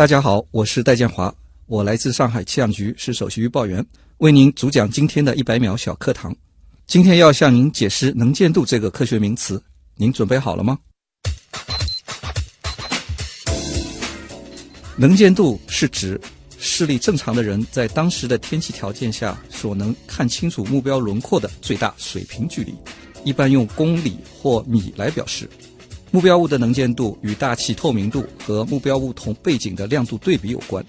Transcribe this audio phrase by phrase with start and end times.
[0.00, 1.30] 大家好，我是戴建华，
[1.66, 3.84] 我来自上海气象局，是首席预报员，
[4.16, 6.34] 为您主讲今天的一百秒小课堂。
[6.86, 9.62] 今天要向您解释能见度这个科学名词，
[9.96, 10.78] 您准备好了吗？
[14.96, 16.18] 能见度是指
[16.58, 22.74] 视力正常的人在当时的天气条件下所能看清楚目标轮廓的最大水平距离，
[23.22, 25.46] 一般用公里或米来表示。
[26.12, 30.84] 目标物的能见度与大气透明度和目标物同背景的亮度对比有关。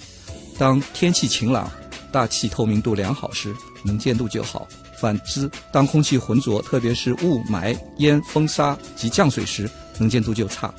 [0.57, 1.69] 当天气晴朗、
[2.11, 4.67] 大气透明度良好时，能见度就好；
[4.99, 9.69] 反之，当空气浑浊，特别是雾霾、烟、风沙及降水时，
[9.99, 10.73] 能见度就差。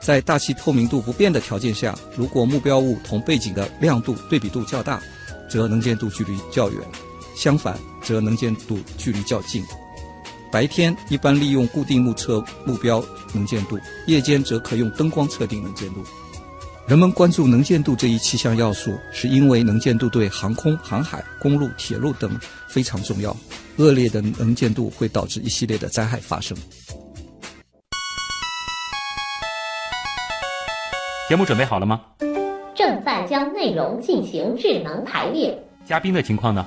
[0.00, 5.02] 在大气透明度不变的条件下，如果目标物同背景的亮度对比度较大，
[5.48, 6.80] 则能见度距离较远；
[7.36, 9.64] 相反，则能见度距离较近。
[10.52, 16.02] 白天一般利用固定目测目标能见度，夜间则可用灯光测定能见度。
[16.88, 22.36] 人们关注能见度这一气象要素，是因为能见度对航空、航海、公路、铁路等
[22.68, 23.36] 非常重要。
[23.76, 26.56] 恶劣的能见度会导致一系列的灾害发生。
[31.28, 32.00] 节目准备好了吗？
[32.74, 35.56] 正在将内容进行智能排列。
[35.86, 36.66] 嘉宾的情况呢？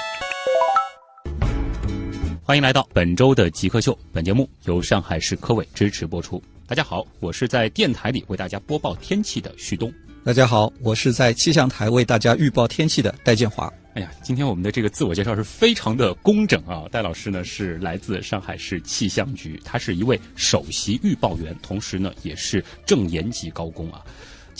[2.43, 3.97] 欢迎来到本周的极客秀。
[4.11, 6.41] 本节目由上海市科委支持播出。
[6.65, 9.93] 大家好，我是在电台里为大家播报天气的旭东。
[10.25, 13.71] 大家好，我是在气象台为大家预报天气的戴建华。
[13.93, 16.85] 哎呀，今天我们的这个自我介绍是非常的工整啊！
[16.91, 24.01] 戴老师呢是来自上海市气象局，他是一位首席预报员，同时呢也是正研级高工啊。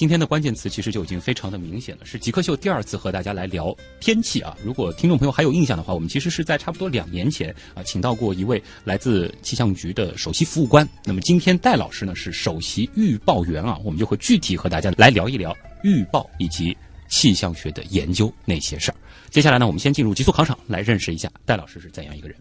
[0.01, 4.57] 今天的关键词其实就已经非常的明显了，是极客秀第二次和大家来聊天气啊。
[4.63, 10.90] 如果听众朋友还有印象的话，我们其实是在差不多两年前啊，请到过一位来自气象局的首席服务官。
[11.06, 16.75] 那么今天戴老师呢是首席预报员啊，我们就会具体和大家来聊一聊预报以及
[17.07, 18.95] 气象学的研究那些事儿。
[19.29, 22.35] 接下来呢，我们先进入极速考场，来认识一下戴老师是怎样一个人。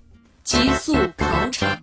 [0.45, 1.79] 极速考场。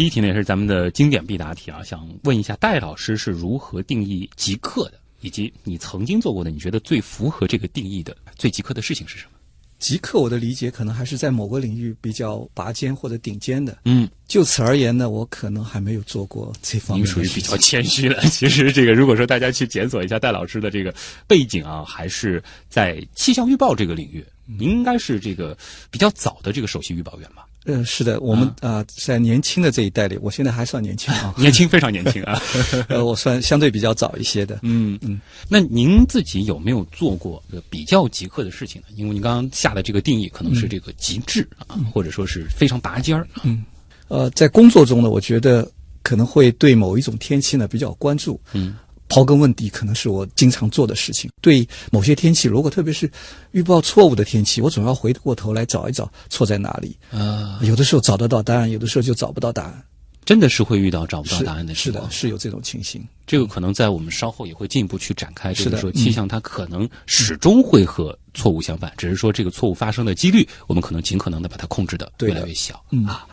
[0.00, 9.32] 第一题呢也是咱们的经典必答题啊，想问一下戴老师是如何定义极客的，以及你曾经做过的，你觉得最符合这个定义的最极客的事情是什么？
[9.78, 13.76] 极客，我的理解可能还是在某个领域比较拔尖或者顶尖的。
[13.84, 17.04] 嗯，就此而言呢，我可能还没有做过这方面。
[17.04, 18.22] 您属于比较谦虚了。
[18.32, 20.94] 其实这个，如果说大家去检索一下戴老师的这个
[21.26, 25.54] 背景啊，还是在气象预报这个领域，您应该是这个
[25.90, 27.44] 比较早的这个首席预报员吧？
[27.66, 32.40] 嗯，是的，我们啊，在年轻的这一代里，我现在还算年轻啊， 年轻非常年轻啊，
[32.88, 34.60] 呃，我算相对比较早一些的。
[34.62, 38.88] 嗯嗯，那您自己有没有做过比较极客的事情呢？
[38.96, 43.28] 因为您刚刚下的这个定义可能是这个极致啊，或者说是非常拔尖儿。
[43.44, 43.62] 嗯，
[44.08, 45.70] 呃，在工作中呢，我觉得
[46.02, 48.40] 可能会对某一种天气呢比较关注。
[48.52, 48.76] 嗯。
[49.10, 51.30] 刨根问底可能是我经常做的事情。
[51.42, 53.10] 对某些天气，如果特别是
[53.50, 56.96] 预报错误的天气，我总要回过头来找一找错在哪里。
[57.10, 59.84] 啊，有的时候找得到答案，有的时候就找不到答案。
[60.24, 63.04] 真的是会遇到找不到答案的是的，是有这种情形。
[63.26, 65.52] 这个可能在我们稍后也会进一步去展开。
[65.52, 72.80] 就是说，气象它可能始终会和错误相反，只是说这个错误发生的几率，我们可能尽可能的把它控制的越来越小。
[73.08, 73.26] 啊。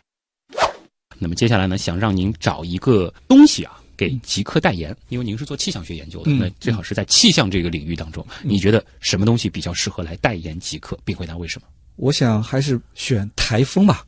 [1.18, 3.77] 那么接下来呢，想让您找一个东西啊。
[3.98, 11.66] 给极客代言，因为您是做气象学研究的，那最好是在气象这个领域当中，你觉得什么东西比较适合来代言极客，并回答为什么？
[11.96, 14.06] 我想还是选台风吧。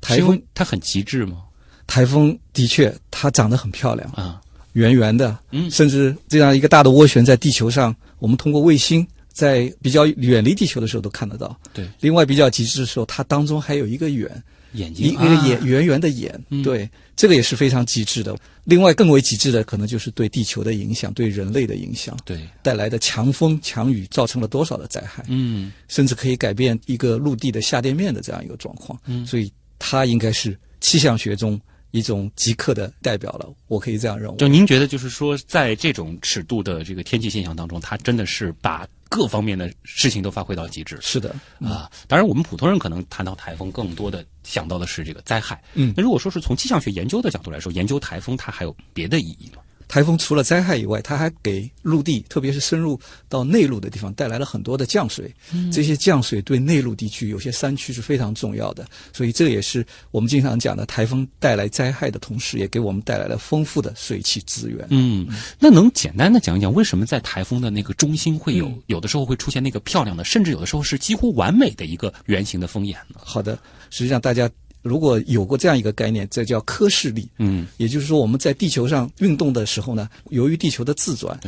[0.00, 1.42] 台风它很极致吗？
[1.86, 4.40] 台风的确，它长得很漂亮啊，
[4.72, 11.54] 圆圆的，嗯，甚至这样一个大的涡旋在地球上，我们通过卫星在比较远离地球的时候都看得到。
[11.74, 14.42] 对，另外比较极致的时候，它当中还有一个圆。
[14.72, 18.36] 眼睛，一个眼圆圆的眼，对，这个也是非常极致的。
[18.64, 31.58] 另外，更为极致的可能就是对地球的影响，对人类的影响，对带来的强风强雨造成了多少的灾害，嗯，甚至可以改变一个陆地的下垫面的这样一个状况，嗯，所以它应该是气象学中
[31.92, 33.48] 一种极客的代表了。
[33.68, 34.36] 我可以这样认为。
[34.36, 38.86] 就您觉得，就是说，在这种尺度的这个天气现象当中，它真的是把。
[39.08, 41.90] 各方面的事情都发挥到极致，是的啊。
[42.06, 45.62] 当然，我们普通人可能谈到台风，更多的想到的是这个灾害。
[45.74, 49.62] 嗯，那如果说是从气象学研究的角度来说，研究台风它还有别的意义吗？
[49.88, 55.34] 台风除了灾害以外，它还给陆地，特别是深入到内陆的地方，带来了很多的降水。
[55.72, 64.86] 这些降水对内陆地区有些山区是非常重要的，所以这也是我们经常讲的，台风带来灾害的同时，也给我们带来了丰富的水汽资源。
[64.90, 65.26] 嗯，
[65.58, 73.20] 那能简单的讲一讲为什么在台风的那个中心会有、有的时候会出现那个漂亮的，甚至有的时候是几乎完美的一个圆形的风眼呢？
[73.24, 73.58] 好的，
[73.88, 74.50] 实际上大家
[74.82, 77.28] 如果有过这样一个概念，这叫科氏力。
[77.38, 81.38] 嗯，也就是说，我们在地球上运动的时候呢，由于地球的自转，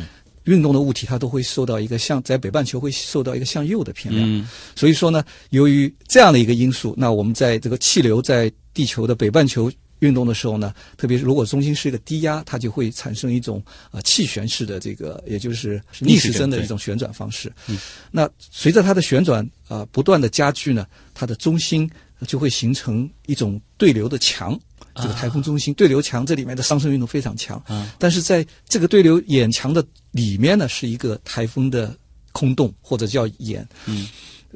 [0.45, 4.27] 运动的物体它都会受到一个向在北半球会受到一个向右的偏量。
[4.27, 17.51] 嗯所以说呢，由于这样的一个因素，那我们在这个气流在地球的北半球运动的时候呢，特别是如果中心是一个低压，它就会产生一种呃气旋式的这个，也就是逆时针的一种旋转方式。
[17.67, 17.77] 嗯
[18.09, 21.87] 那随着它的旋转啊、呃不断的加剧呢，它的中心
[22.27, 24.59] 就会形成一种对流的墙。
[24.95, 29.81] 这个台风中心对流墙这里面的上升运动非常强，啊但是在这个对流眼墙的
[30.11, 31.95] 里面呢，是一个台风的
[32.33, 33.65] 空洞或者叫眼。
[33.85, 34.09] 嗯，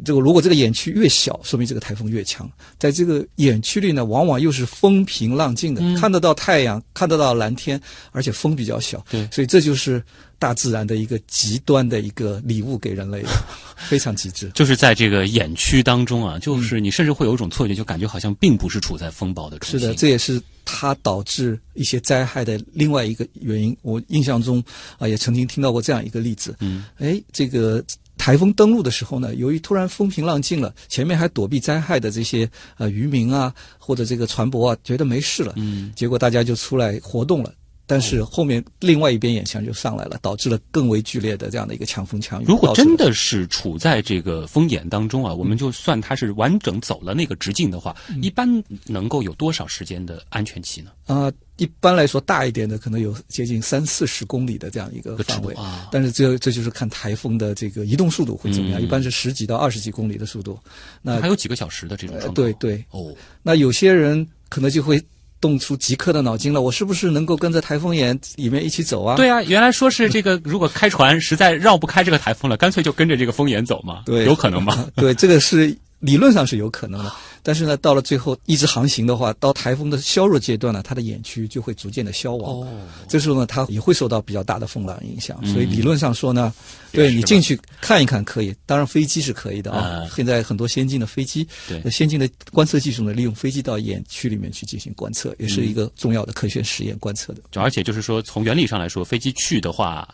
[0.03, 2.51] 这个如果这个眼区越小，说明这个台风越强。
[2.77, 7.81] 在这个眼区里呢，往往又是风平浪静的，嗯看得到太阳，看得到蓝天，
[8.11, 9.03] 而且风比较小。
[9.09, 10.03] 对所以这就是
[10.37, 13.29] 大自然的一个极端的一个礼物给人类的，
[13.75, 14.49] 非常极致。
[14.55, 19.79] 就是在这个演区当中啊，就是你甚至会有一种错觉，就感觉好像并不是处在风暴的中心。
[19.79, 23.75] 是的，这也是它导致一些灾害的另外一个原因。
[23.81, 24.63] 我印象中
[24.97, 26.55] 啊、也曾经听到过这样一个例子。
[26.59, 27.83] 嗯，哎，这个
[28.17, 37.53] 台风登陆的时候呢，由于突然风平浪静了，前面还躲避灾害的这些呃渔民啊，或者这个船舶啊，觉得没事了，嗯，结果大家就出来活动了。
[37.87, 42.45] 但是后面另外一边眼墙就上来了，导致了更为剧烈的这样的一个强风强雨。
[42.47, 50.91] 如果真的是处在这个风眼当中啊，我们就算它是完整走了那个直径的话，嗯一般能够有多少时间的安全期呢？
[51.05, 60.57] 啊、一般来说大一点的可能有接近三四十公里的这样一个范围啊但是这这就是看台风的这个移动速度会怎么样，嗯一般是十几到二十几公里的速度。
[61.01, 62.33] 那还有几个小时的这种。
[62.33, 64.99] 对对，哦，那有些人可能就会
[65.41, 69.15] 动出极客的脑筋了，我是不是能够跟着台风眼里面一起走啊？
[69.15, 74.03] 对啊，原来说是 这个，如果开船实在绕不开这个台风了，干脆就跟着这个风眼走嘛。
[74.05, 74.87] 对有可能吗？
[74.95, 77.11] 对，这个是理论上是有可能的，
[77.47, 82.61] 但是呢，到了最后一直航行的话，到台风的削弱阶段呢，它的眼区就会逐渐的消亡。
[82.61, 82.67] 哦，
[83.07, 86.51] 这时候呢，它也会受到比较大的风浪影响，嗯所以理论上说呢，
[86.91, 89.77] 对你进去看一看可以，当然飞机是可以的啊。
[89.77, 97.41] 啊现在很多先进的飞机，对呃先进的观测技术呢，利用飞机到眼区里面去进行观测，也嗯是一个重要的科学实验观测的。
[97.51, 100.07] 就而且就是说，从原理上来说，飞机去的话。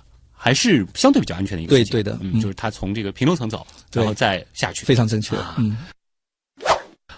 [0.44, 1.92] 还是相对比较安全的一个事情。
[1.92, 3.64] 对对的嗯，嗯就是它从这个平流层走，
[3.94, 4.84] 然后再下去。
[4.88, 5.78] 非常正确，啊嗯。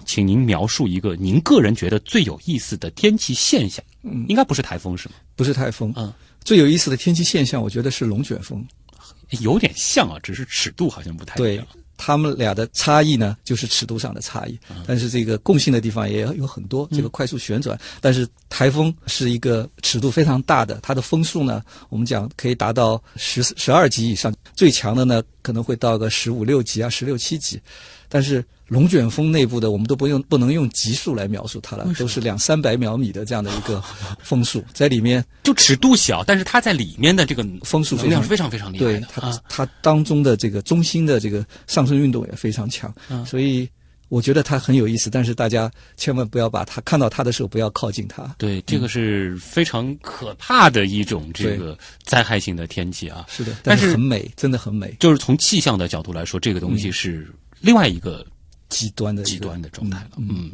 [0.05, 3.83] 请您描述一个您个人觉得最有意思的天气现象。
[4.03, 5.15] 嗯应该不是台风是吗？
[5.35, 6.13] 不是台风，嗯，
[6.43, 8.65] 最有意思的天气现象，我觉得是龙卷风。
[9.41, 11.65] 有点像啊，只是尺度好像不太一对样。
[11.95, 16.87] 他们俩的差异呢，就是尺度上的差异，嗯但是这个共性的地方也有很多。
[16.91, 27.61] 这个快速旋转，但是台风是一个尺度非常大的，它的风速呢，我们讲可以达到十十二级以上，最强的呢可能会到个十五六级啊，十六七级。
[28.13, 33.83] 但是龙卷风内部的，我们都不用不能用级数来描述它了，都是两三百秒米的这样的一个
[34.21, 39.41] 风速，在里面 就尺度小，但是它在里面的这个风速能量是非常非常厉害的对它、啊。
[39.49, 43.67] 它当中的这个中心的这个上升运动也非常强，嗯所以
[44.09, 45.09] 我觉得它很有意思。
[45.09, 48.23] 但是大家千万不要把它看到它的时候不要靠近它。
[48.37, 53.25] 对，这个是非常可怕的一种这个灾害性的天气啊。
[53.27, 57.27] 是的，但是很美，真的很美，就是从气象的角度来说，这个东西是
[57.63, 58.25] 另外一个
[58.67, 60.11] 极端的极端的状态了。
[60.17, 60.51] 嗯嗯，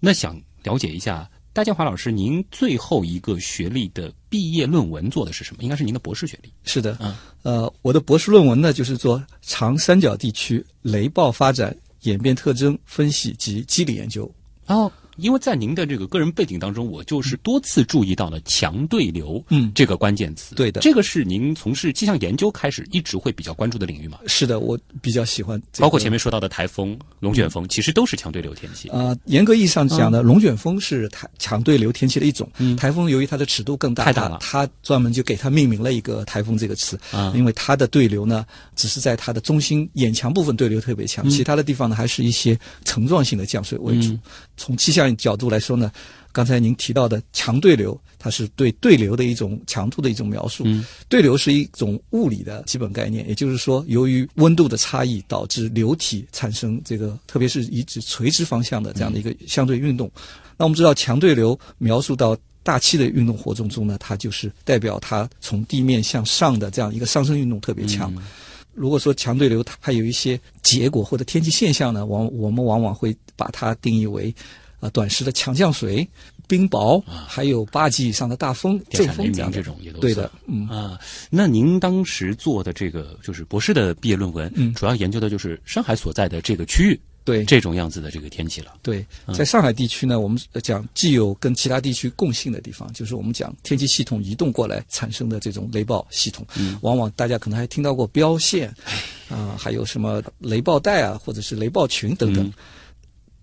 [0.00, 5.62] 那想了解一下，戴建华老师，您最后一个学历的毕业论文做的是什么？
[5.62, 6.52] 应该是您的博士学历。
[6.64, 14.28] 是的，嗯呃，我的博士论文呢，就是做长三角地区雷暴发展演变特征分析及机理研究。
[14.66, 20.54] 哦，因为在您的这个个人背景当中，我就是多次注意到了强对流，嗯这个关键词。
[20.54, 24.18] 对的这个是您从事气象研究开始一直会比较关注的领域嘛？
[24.26, 28.88] 是的，我比较喜欢、这个，包括前面说到的台风、龙卷风，其实都是强对流天气。
[28.88, 32.48] 啊、严格意义上讲呢，龙卷风是台强对流天气的一种。
[32.58, 36.98] 嗯台风由于它的尺度更大，太大了它它专门就给它命名了一个台风这个词。
[37.10, 38.46] 啊因为它的对流呢，
[38.76, 44.12] 只是在它的中心眼墙部分对流特别强，其他的地方呢还是一些层状性的降水为主。
[44.12, 44.20] 嗯
[44.56, 45.90] 从气象角度来说呢，
[46.32, 50.64] 刚才您提到的强对流，它是对对流的一种强度的一种描述。
[50.66, 60.10] 嗯对流是一种物理的基本概念，也就是说，由于温度的差异导致流体产生这个，特别是以指垂直方向的这样的一个相对运动。
[60.56, 68.12] 那我们知道，强对流描述到大气的运动活动中呢，它就是代表它从地面向上的这样一个上升运动特别强。
[68.16, 68.22] 嗯
[68.74, 74.32] 如果说强对流它还有一些结果或者天气现象呢，往我们往往会把它定义为，
[74.80, 76.06] 啊、短时的强降水、
[76.46, 80.66] 冰雹，还有八级以上的大风、阵电闪雷鸣风这样的这种也都对的，嗯。
[80.68, 80.98] 啊，
[81.30, 88.74] 那您当时做的这个就是博士的毕业论文，嗯主要研究的就是上海所在的这个区域对这种样子的这个天气了。
[88.82, 89.04] 对，
[89.36, 96.46] 在上海地区呢，我们呃讲既有跟其他地区共性的地方，就是我们讲天气系统移动过来产生的这种雷暴系统，
[96.80, 98.72] 往往大家可能还听到过标线，
[99.28, 102.50] 啊、还有什么雷暴带啊，或者是雷暴群等等。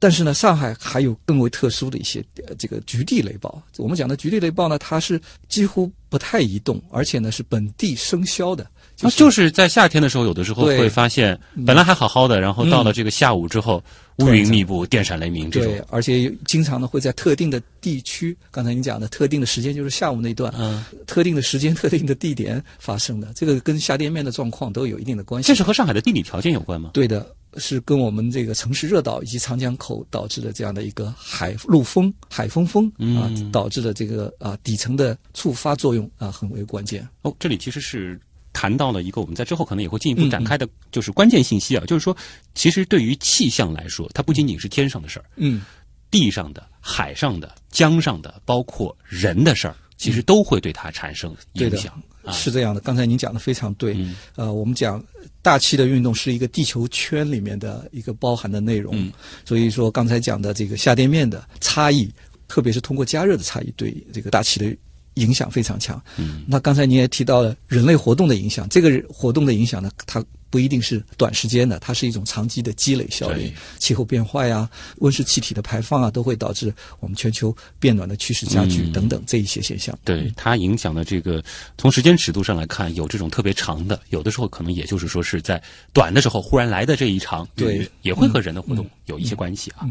[0.06, 3.60] 但是呢，上海还有更为特殊的一些呃这个局地雷暴。
[3.78, 5.20] 我们讲的局地雷暴呢，它是
[5.50, 8.64] 几乎不太移动，而且呢是本地生消的，
[9.02, 11.36] 啊，就是在夏天的时候，有的时候会发现
[11.66, 13.84] 本来还好好的，然后到了这个下午之后，
[14.18, 25.48] 乌云密布、电闪雷鸣这种。，对而且经常呢会在特定的地区，刚才您讲的特定的时间就是下午那段，嗯，特定的时间、特定的地点发生的，这个跟下店面的状况都有一定的关系。
[25.48, 26.92] 这是和上海的地理条件有关吗？
[26.94, 37.06] 对的，是跟我们这个城市热岛以及长江口导致的这样的一个海陆风、海风风啊，嗯导致的这个啊底层的触发作用啊很为关键。
[37.24, 38.18] 哦，这里其实是
[38.56, 42.16] 谈到了一个我们在之后可能也会进一步展开的，就是关键信息啊，就是说，
[42.54, 45.62] 其实对于气象来说，它不仅仅是天上的事儿，嗯，
[46.10, 51.94] 地上的、海上的、江上的，包括人的事儿，其实都会对它产生影响。
[52.24, 52.82] 啊是这样的。
[52.82, 53.94] 刚才您讲的非常对。
[53.98, 55.04] 嗯呃，我们讲
[55.44, 59.12] 大气的运动是一个地球圈里面的一个包含的内容，嗯
[59.46, 62.10] 所以说刚才讲的这个下电面的差异，
[62.48, 64.76] 特别是通过加热的差异，对这个大气的
[65.16, 66.02] 影响非常强。
[66.18, 73.54] 嗯，那刚才您也提到了人类活动的影响，这个活动的影响呢，它不一定是短时间的，它是一种长期的积累效应对。
[73.78, 74.70] 气候变化呀、
[75.00, 79.98] 温室气体的排放啊，都会导致我们全球变暖的趋势加剧嗯等等这一些现象。
[80.06, 81.44] 对它影响的这个，
[81.78, 89.86] 从时间尺度上来看，有这种特别长的，有的时候可能也就是说是在短的时候忽然来的这一场对，也会和人的活动有一些关系啊。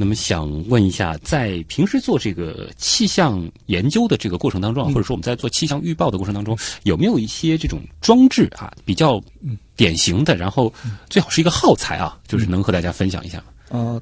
[0.00, 9.20] 那么想问一下，在平时做这个气象研究的这个过程当中或者说我们在做气象预报的过程当中，有没有一些这种装置啊，比较
[9.74, 10.72] 典型的，然后
[11.10, 13.44] 最好是一个耗材啊，就是能和大家分享一下吗？
[13.70, 14.00] 呃，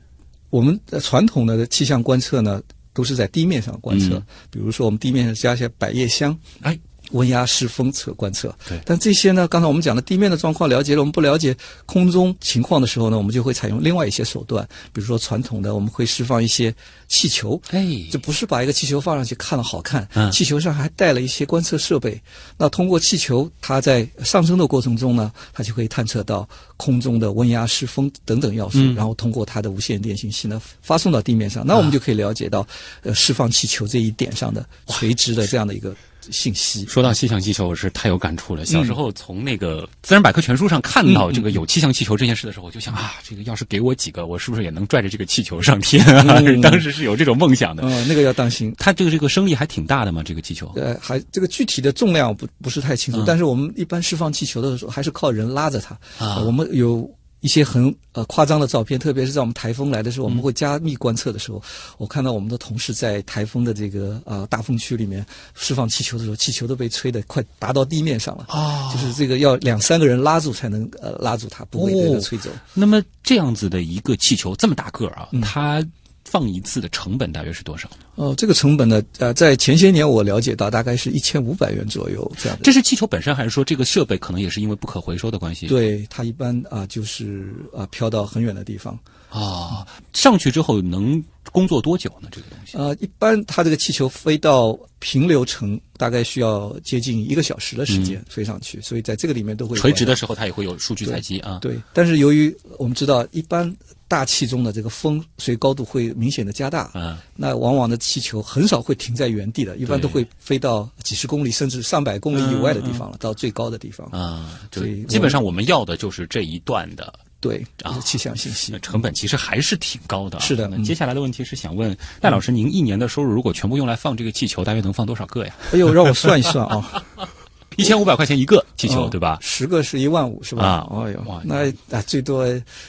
[0.51, 2.63] 我们的传统的气象观测呢，
[2.93, 4.23] 都是在地面上观测，嗯。
[4.51, 6.79] 比如说我们地面上加一些百叶箱，哎，
[7.13, 8.55] 温压湿风测观测。
[8.69, 16.75] 对但这些呢，刚才我们讲的地面的状况了解了，我们不了解空中情况的时候呢，我们就会采用另外一些手段，比如说传统的，我们会释放一些
[17.09, 17.61] 气球。
[17.71, 22.21] 哎，就不是把一个气球放上去看了好看，嗯气球上还带了一些观测设备。
[22.57, 31.67] 那通过气球，它在上升的过程中呢，它就可以探测到空中的温压、湿风等等要素，嗯然后通过它的无线电信息呢发送到地面上。
[31.67, 32.67] 那我们就可以了解到，
[33.03, 35.95] 呃，释放气球这一点上的垂直的这样的一个
[36.31, 36.85] 信息。
[36.87, 38.65] 说到气象气球，我是太有感触了。
[38.65, 46.41] 小时候从那个自然百科全书上看到这个有气象气球这件事的时候，我就想啊，这个要是给我几个，我是不是也能拽着这个气球上天啊？
[46.45, 47.83] 嗯 当时是有这种梦想的。
[47.85, 48.75] 嗯、那个要当心。
[48.79, 50.73] 它这个这个升力还挺大的嘛，这个气球。
[50.77, 55.95] 呃，还这个具体的重量不不是太清楚，嗯但是我们一般释放气球的时候，还是靠人拉着它。
[56.19, 57.09] 啊呃我们有
[57.47, 61.63] 一些很呃夸张的照片，特别是在我们台风来的时候，我们会加密观测的时候，
[61.97, 65.25] 我看到我们的同事在台风的这个呃大风区里面
[65.55, 68.47] 释放气球的时候，气球都被吹得快达到地面上了。
[68.49, 72.51] 啊就是这个要两三个人拉住才能呃拉住它，不会被吹走。
[72.75, 75.81] 那么这样子的一个气球这么大个儿啊，嗯它
[76.27, 77.89] 放一次的成本大约是多少？
[78.17, 82.65] 哦、这个成本呢，呃，在前些年我了解到大概是一千五百元左右这样的。
[82.65, 85.67] 这是气球本身，还是说这个设备可能也是因为不可回收的关系？
[85.69, 88.99] 对它一般啊、就是啊、飘到很远的地方。
[89.29, 92.29] 啊，上去之后能工作多久呢？
[92.31, 92.77] 这个东西？
[92.77, 101.59] 呃，一般它这个气球飞到平流层，大概需要接近一个小时的时间飞上去，所以在这个里面都会垂直的时候它也会有数据采集啊。
[101.61, 103.75] 对，但是由于我们知道，一般
[104.09, 114.07] 大气中的这个风随高度会明显的加大，嗯，那往往的气球很少会停在原地的，一般都会飞到几十公里甚至上百公里以外的地方了，到最高的地方。
[114.09, 117.13] 啊，就所以基本上我们要的就是这一段的
[117.47, 118.79] 对，啊气象信息那。
[118.81, 120.41] 成本其实还是挺高的、啊。
[120.41, 125.55] 是的接下来的问题是想问戴老师，您一年的收入如果全部用来放这个气球，大约能放多少个呀？
[125.73, 127.05] 哎呦，让我算一算啊，
[127.77, 129.39] 一千五百块钱一个气球，哦对吧？
[129.41, 130.65] 十个是一万五，是吧？
[130.65, 132.45] 啊哎呦哇，那啊最多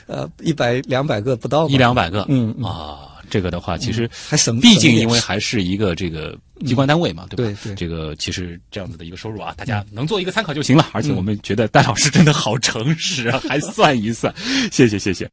[0.07, 7.59] 呃一百两百个不到，一两百个，嗯嗯啊，这个的话，其实还省毕竟因为还是一个这个机关单位嘛，对吧？
[7.63, 10.89] 对对这个其实这样子的一个收入啊，大家能做一个参考就行了。
[10.93, 14.33] 而且我们觉得戴老师真的好诚实啊，还算一算，
[14.71, 15.29] 谢谢谢谢。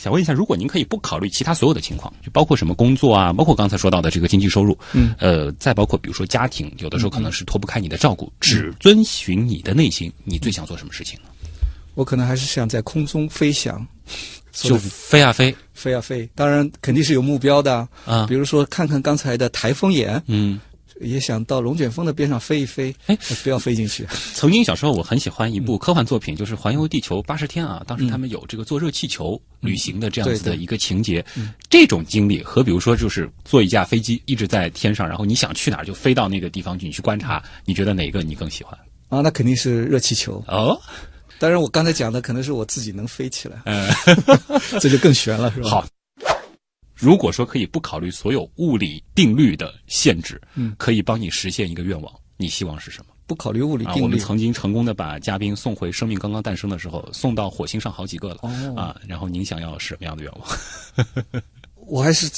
[0.00, 11.28] 想问一下，如果您可以不考虑其他所有的情况，就包括什么工作啊，包括刚才说到的这个经济收入，嗯，呃，再包括比如说家庭，有的时候可能是脱不开你的照顾，只遵循你的内心，你最想做什么事情呢？
[11.94, 13.86] 我可能还是想在空中飞翔，
[14.50, 16.28] 就飞啊飞飞啊飞。
[16.34, 20.60] 当然肯定是有目标的，啊比，如说看看刚才的台风眼，嗯。
[21.00, 24.06] 也想到龙卷风的边上飞一飞，哎，不要飞进去。
[24.34, 27.82] 曾经小时候我很喜欢一部科幻作品，就是《环游地球八十天》啊。
[27.88, 31.24] 当时他们有这个坐热气球旅行的这样子的一个情节，
[31.68, 38.78] 这种经历和比如说就是坐一架飞机一直在天上，然后你想去哪儿就飞到那个地方去，你去观察，你觉得哪个你更喜欢？
[39.08, 40.44] 啊，那肯定是热气球。
[40.46, 40.80] 哦，
[41.42, 43.90] 当然，我刚才讲的可能是我自己能飞起来，嗯，
[44.80, 45.70] 这就更悬了，是吧？
[45.70, 45.86] 好。
[46.94, 53.12] 如果说可以不考虑所有物理定律的限制，嗯可以帮你实现一个愿望，你希望是什么？
[53.26, 59.00] 不考虑物理啊，定律，我们曾经成功的把嘉宾送回生命刚刚诞生的时候，送到火星上好几个了、哦啊。
[59.08, 61.42] 然后您想要什么样的愿望？
[61.74, 62.30] 我还是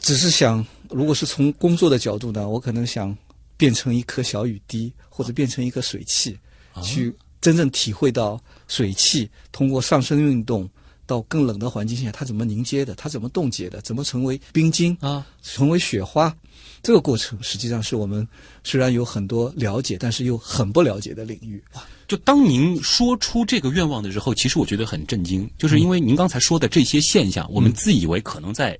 [0.00, 3.14] 只是想，如果是从工作的角度呢，我可能想
[3.58, 6.38] 变成一颗小雨滴，或者变成一个水汽，
[6.72, 7.14] 啊去
[7.46, 10.68] 真正体会到水汽通过上升运动
[11.06, 16.36] 到更冷的环境下，它怎么凝结的，它怎么冻结的，怎么成为冰晶啊，成为雪花。
[16.82, 18.26] 这个过程实际上是我们
[18.64, 21.62] 虽然有很多了解，但是又很不了解的领域。
[22.08, 28.76] 就当您说出这个愿望的时候，其实我觉得很震惊，就是因为您刚才说的这些现象，我们自以为可能在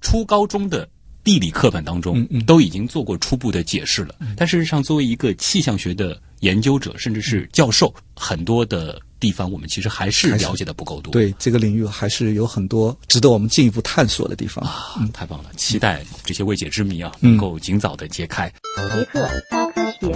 [0.00, 0.88] 初高中的
[1.24, 11.10] 地理课本当中都已经做过初步的解释了，但事实上，作为一个气象学的研究者，甚至是教授，很多的地方我们其实还是了解的不够多。
[11.10, 14.62] 对这个领域还是有很多值得我们进一步探索的地方。
[14.66, 15.50] 啊，太棒了！
[15.56, 18.52] 期待这些未解之谜啊，嗯能够尽早的揭开。
[18.92, 20.12] 极客高科学。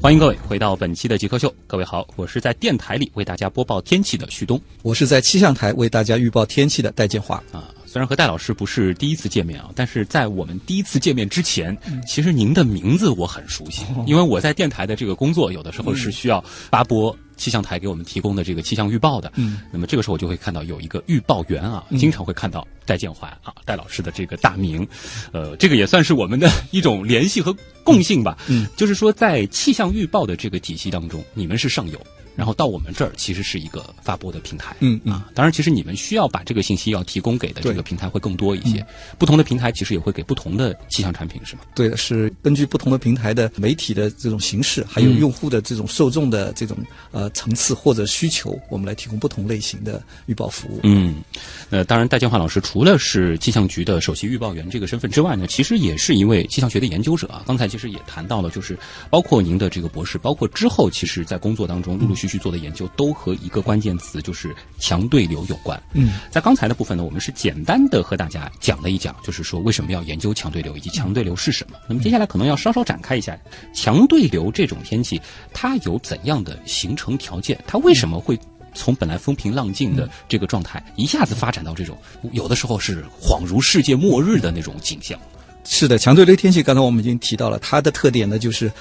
[0.00, 4.60] 欢迎各位回到本期的极客秀，各位好，我是在电台里为大家播报天气的旭东。
[4.82, 7.42] 我是在气象台为大家预报天气的戴建华。
[7.50, 19.30] 啊，虽然和戴老师不是第一次见面啊，但是在我们第一次见面之前，嗯其实您的名字我很熟悉，哦因为我在电台的这个工作，有的时候是需要发播气象台给我们提供的这个气象预报的。
[19.36, 24.88] 嗯，那么这个时候我就会看到有一个预报员啊，经常会看到戴建华啊，戴老师的这个大名，
[25.30, 28.38] 呃，这个也算是我们的一种联系和共性吧。
[28.48, 32.00] 嗯，就是说在气象预报的这个体系当中，你们是上游。
[32.34, 38.84] 然后到我们这儿其实是一个发布的平台，嗯嗯啊，当然，其实你们需要把这个信息要提供给的这个平台会更多一些。
[39.18, 41.62] 不同的平台其实也会给不同的气象产品，是吗？
[41.74, 46.76] 对的，是根据不同的平台的媒体的这种形式，还有嗯用户的这种受众的这种
[47.10, 50.80] 呃层次或者需求，我们来提供不同类型的预报服务。
[50.84, 51.22] 嗯，
[51.70, 57.42] 呃，当然，戴建华老师除了是气象局的首席预报员这个身份之外呢，其实也是一位气象学的研究者啊。
[57.46, 58.78] 刚才其实也谈到了，就是
[59.10, 65.80] 包括您的这个博士，包括之后其实在工作当中陆陆续续做的研究，都和一个关键词就是强对流有关。
[65.92, 71.76] 嗯，在刚才的部分呢，我们是简单的和大家讲了一讲，就是说为什么要研究强对流，以及强对流是什么。
[71.88, 73.38] 那么接下来可能要稍稍展开一下，
[73.74, 75.20] 强对流这种天气，
[75.52, 77.58] 它有怎样的形成条件？
[77.66, 78.38] 它为什么会？
[78.74, 81.94] 从本来风平浪静的这个状态，一下子发展到这种
[82.30, 85.20] 有的时候是恍如世界末日的那种景象。
[85.62, 88.72] 是的，强对流天气刚才我们已经提到了，它的特点呢就是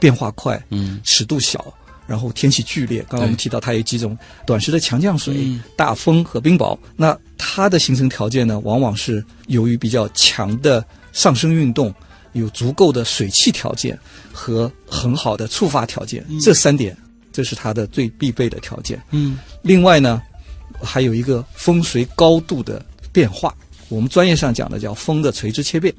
[0.00, 1.64] 变化快，嗯，尺度小。
[2.06, 4.16] 然后天气剧烈，刚刚我们提到它有几种
[4.46, 6.78] 短时的强降水、嗯大风和冰雹。
[6.96, 11.92] 那它的形成条件呢，往往是由于比较强的上升运动，
[12.32, 13.98] 有足够的水汽条件
[14.32, 16.96] 和很好的触发条件，这三点，
[17.32, 19.02] 这是它的最必备的条件。
[19.10, 20.22] 嗯另外呢，
[20.80, 23.54] 还有一个风随高度的变化，
[23.88, 25.92] 我们专业上讲的叫风的垂直切变。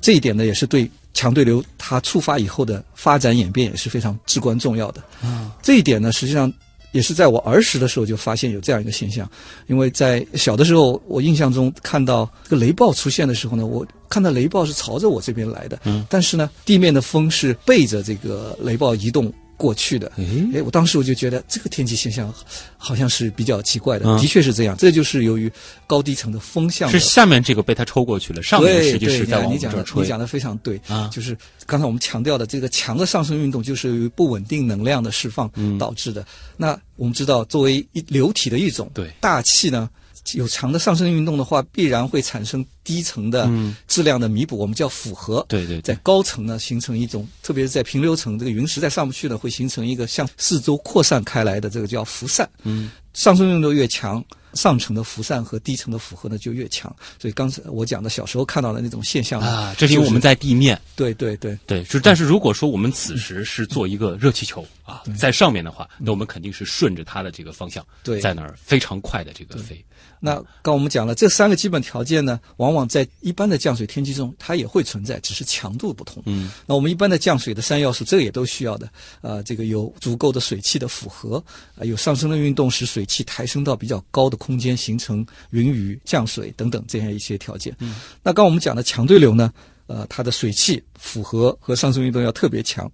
[0.00, 5.02] 这一点呢，也是对强对流它触发以后的发展演变也是非常至关重要的。
[5.22, 6.52] 啊这一点呢，实际上
[6.92, 9.30] 也是在我儿时的时候就发现有这样一个现象，
[9.68, 20.10] 因为在小的时候，我印象中看到这个雷暴出现的时候呢，我看到雷暴是朝着我这边来的，嗯，但是呢，地面的风是背着这个雷暴移动过去的。
[20.16, 22.32] 哎哎，我当时我就觉得这个天气现象
[22.78, 25.52] 好像是比较奇怪的，嗯的确是这样，这就是由于
[25.86, 36.24] 高低层的风向的是下面这个被它抽过去了，上面对实际是对，在往我你讲的们这儿吹你讲的非常对啊就是刚才我们强调的这个强的上升运动，就是由于不稳定能量的释放嗯导致的。
[36.56, 39.88] 那我们知道，作为一流体的一种，对大气呢。
[40.34, 45.44] 有强的上升运动的话，必然会产生低层的嗯质量的弥补，我们叫复合。
[45.48, 52.48] 对对对在高层呢，形成一种，特别是在平流层，这个云实在上不去呢，会形成一个向四周扩散开来的，这个叫辐散。
[52.64, 56.94] 嗯上升运动越强，上层的辐散和低层的负荷呢就越强。
[57.18, 60.80] 所以刚才我讲的小时候看到的那种现象啊，这是因为我们在地面。
[60.94, 69.84] 对对对对，就，但是如果说我们此时是做一个热气球啊，在上面的话，那我们肯定是顺着它的这个方向，对在那儿非常快的这个飞。
[70.20, 76.22] 那刚我们讲了这三个基本条件呢，往往在一般的降水天气中它也会存在，只是强度不同。
[76.26, 78.88] 嗯，那我们一般的降水的三要素，这个也都需要的。
[79.22, 81.42] 呃，这个有足够的水汽的符合，
[81.76, 87.74] 啊、有上升的运动使水汽抬升到比较高的空间，形成云雨降水等等这样一些条件。
[87.80, 89.50] 嗯，那刚我们讲的强对流呢，
[89.90, 92.88] 呃，它的水汽符合和上升运动要特别强。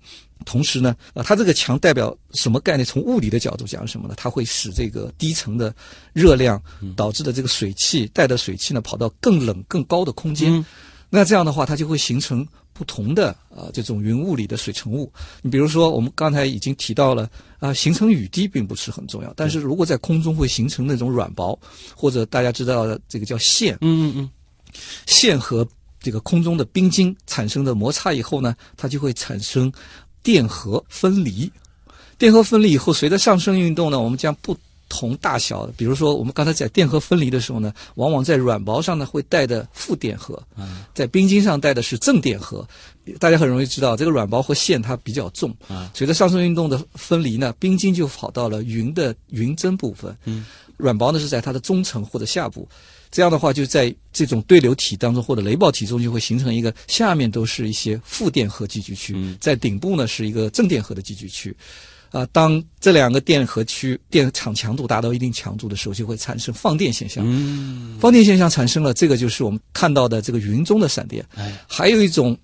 [0.46, 2.84] 同时呢，呃，它这个强代表什么概念？
[2.84, 4.14] 从物理的角度讲什么呢？
[4.16, 5.74] 它会使这个低层的
[6.14, 6.62] 热量
[6.94, 10.64] 导致的这个水汽带的水汽呢跑到更冷更高的空间，嗯
[11.08, 15.10] 那这样的话它就会形成不同的呃这种云雾里的水成雾。
[15.40, 17.28] 你比如说我们刚才已经提到了
[17.58, 21.58] 啊、形成雨滴并不是很重要，但是如果在空中会形成那种软薄，
[21.94, 24.30] 或者大家知道的这个叫线，嗯嗯嗯，
[25.06, 25.66] 线和
[26.06, 29.72] 这个空中的冰晶产生的摩擦以后呢，它就会产生
[30.22, 31.50] 电荷分离。
[32.16, 34.56] 电荷分离以后，随着上升运动呢，我们将不
[34.88, 40.40] 同大小的，比如说我们刚才在电荷分离的时候呢，往往在软薄上呢会带的负电荷，
[40.94, 42.64] 在冰晶上带的是正电荷。
[43.18, 52.68] 大家很容易知道，这个软薄和线它比较重，啊随着上升运动的分离呢，冰晶就跑到了云的云针部分，嗯，软薄呢是在它的中层或者下部。
[53.16, 61.56] 这样的话，就在这种对流体当中或者雷暴体中，就会形成一个下面都是一些负电荷集聚区，嗯在顶部呢是一个正电荷的集聚区。
[62.10, 67.24] 啊、当这两个电荷区电场强度达到一定强度的时候，就会产生放电现象。
[67.26, 71.24] 嗯，放电现象产生了，这个就是我们看到的这个云中的闪电。
[71.36, 72.36] 哎，还有一种，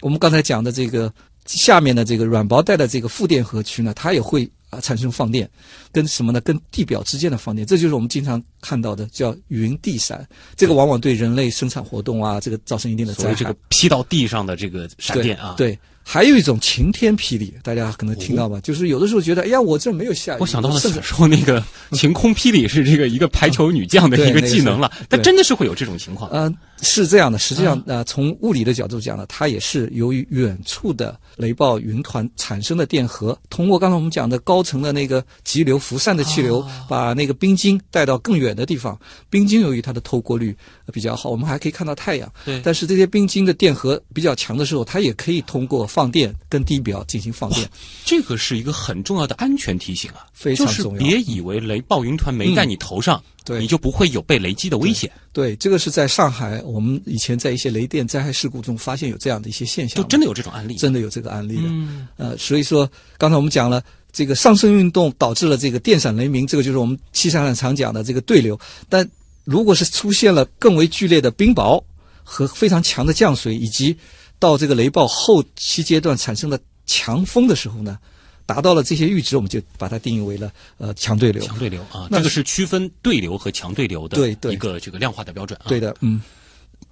[0.00, 1.12] 我们刚才讲的这个
[1.44, 5.48] 下面的这个软薄带的这个负电荷区呢，它也会啊产生放电，
[5.92, 6.40] 跟什么呢？
[6.40, 10.26] 跟地表之间的放电，这就是我们经常看到的叫云地闪。
[10.56, 13.24] 这个往往对人类生产活动啊，这个造成一定的灾害。
[13.24, 15.70] 所以这个劈到地上的这个闪电啊，对。
[15.72, 18.60] 对还有一种晴天霹雳，大家可能听到吧？
[18.60, 26.30] 就是有的时候觉得，哎呀，我这没有下雨，我想到了甚至小时候那个晴空霹雳是这个一个排球女将的一个 技能了，但真的是会有这种情况。
[26.32, 27.36] 嗯，是这样的。
[27.40, 38.96] 实际上啊，呃，从物理的角度讲呢，它也是由于远处的雷暴云团产生的电荷，通过刚才我们讲的高层的那个急流辐散的气流，啊把那个冰晶带到更远的地方。
[39.28, 42.32] 冰晶由于它的透过率呃比较好，我们还可以看到太阳。
[42.44, 47.66] 对但是这些冰晶的电荷比较强的时候，它也可以通过放电跟地表进行放电。
[48.04, 60.74] 这个是一个很重要的安全提醒啊，非常就是重要别以为雷暴云团没在你头上，对你就不会有被雷击的危险，对，这个是在上海，我们以前在一些雷电灾害事故中发现有这样的一些现象，就真的有这种案例。
[60.74, 61.62] 真的有这个案例的。
[61.64, 63.82] 嗯呃，所以说刚才我们讲了，
[64.12, 68.60] 这个上升运动导致了这个电闪雷鸣，这个就是我们气象上常讲的这个对流。
[68.90, 69.08] 但
[69.44, 71.82] 如果是出现了更为剧烈的冰雹
[72.22, 73.96] 和非常强的降水，以及
[74.38, 77.98] 到这个雷暴后期阶段产生的强风的时候呢，
[78.44, 81.42] 达到了这些阈值，我们就把它定义为了呃强对流。
[81.42, 85.68] 强对流啊，那这个是区分对流和强对流的对对一个这个量化的标准啊。
[85.68, 86.20] 对的，嗯。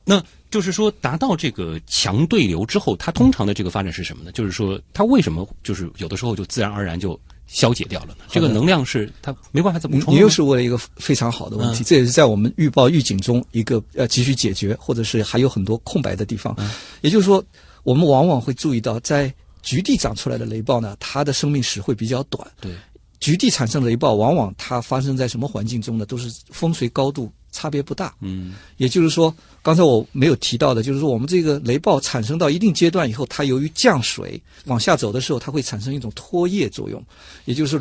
[0.07, 4.33] 那就是说，达到这个强对流之后，它通常的这个发展是什么呢？
[4.33, 8.25] 就是说，它为什么就是有的时候就自然而然就消解掉了呢？
[8.29, 16.55] 这个能量是它没办法再补你又是问了一个非常好的问题，嗯这也是在我们预报预警中一个呃急需解决，或者是还有很多空白的地方。
[16.59, 16.71] 嗯
[17.03, 17.45] 也就是说，
[17.83, 22.47] 我们往往会注意到，在局地长出来的雷暴呢，它的生命史会比较短。
[22.61, 22.73] 对
[23.21, 26.05] 局地产生的雷暴，往往它发生在什么环境中呢？
[26.05, 28.15] 都是风随高度差别不大。
[28.21, 37.03] 嗯也就是说，刚才我没有提到的，就是说我们这个雷暴产生到一定阶段以后，它由于降水往下走的时候，它会产生一种拖曳作用，
[37.47, 37.81] 也就是。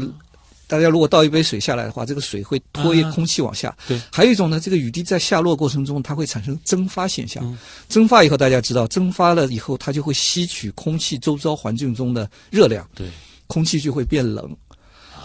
[0.65, 3.75] 大家如果倒一杯水下来的话，这个水会拖曳啊空气往下。
[3.85, 7.43] 对还有一种呢，这个雨滴在下落过程中，它会产生蒸发现象。
[7.45, 7.55] 嗯
[7.89, 13.07] 蒸发以后，大家知道，蒸发了以后，它就会吸取空气周遭环境中的热量，对
[13.45, 14.49] 空气就会变冷。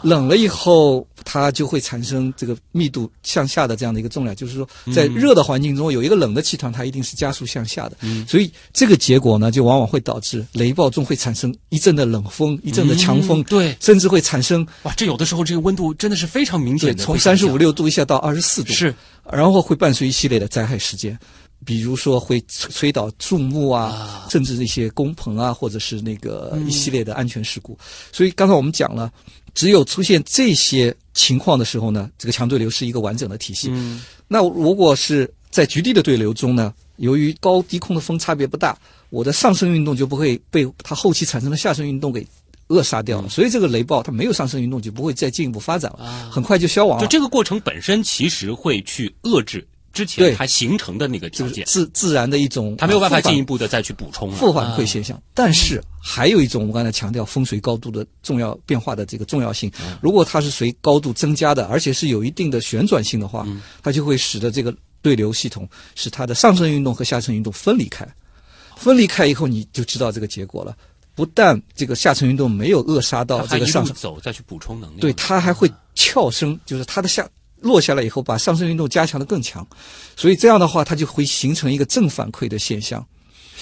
[0.03, 7.97] 冷了以后，它就会产生这个密度向下的这样的一个重量，就是说，在热的环境中有一个冷的气团，它一定是加速向下的。
[8.01, 8.27] 嗯。
[8.27, 13.77] 所以这个结果呢，就往往会导致雷暴中会产生一阵的冷风，一阵的强风，嗯对。
[13.81, 18.95] 甚至会产生哇，这有的时候这个温度真的是非常明显的，从三十五六度一下到二十四度，是，
[19.31, 21.19] 然后会伴随一系列的灾害事件。
[21.65, 27.79] 比如说会吹吹倒树木啊，啊甚至一些工棚啊，或者是那个嗯一系列的安全事故。
[28.13, 29.13] 所以刚才我们讲了，
[29.55, 33.69] 只有出现这些情况的时候呢，这个强对流是一个完整的体系。
[33.73, 38.79] 嗯那如果是在局地的对流中呢，由于高低空的风差别不大，
[39.11, 42.27] 我的上升运动就不会被它后期产生的下升运动给
[42.69, 47.07] 扼杀掉了，嗯所以这个雷暴它没有上升运动就不会再进一步发展了，啊很快就消亡了。
[47.07, 49.67] 就这个过程本身其实会去遏制
[49.99, 55.21] 之前对它形成的那个条就是件，自自然的一种，它没有办法进一步的再去补充了负反馈啊现象。
[55.35, 59.69] 但是还有一种，我刚才强调风水高度的重要变化的这个重要性。
[59.81, 68.07] 嗯如果它是随高度增加的，而且是有一定的旋转性的话，嗯它就会使得这个对流系统使它的上升运动和下沉运动分离开。
[68.77, 70.77] 分离开以后，你就知道这个结果了。
[71.17, 77.29] 不但这个下沉运动没有扼杀到这个上升，走再去补充能量，对，它还会翘升，就是它的下
[77.61, 79.67] 落下来以后，把上升运动加强的更强，
[80.17, 83.05] 所以这样的话，它就会形成一个正反馈的现象。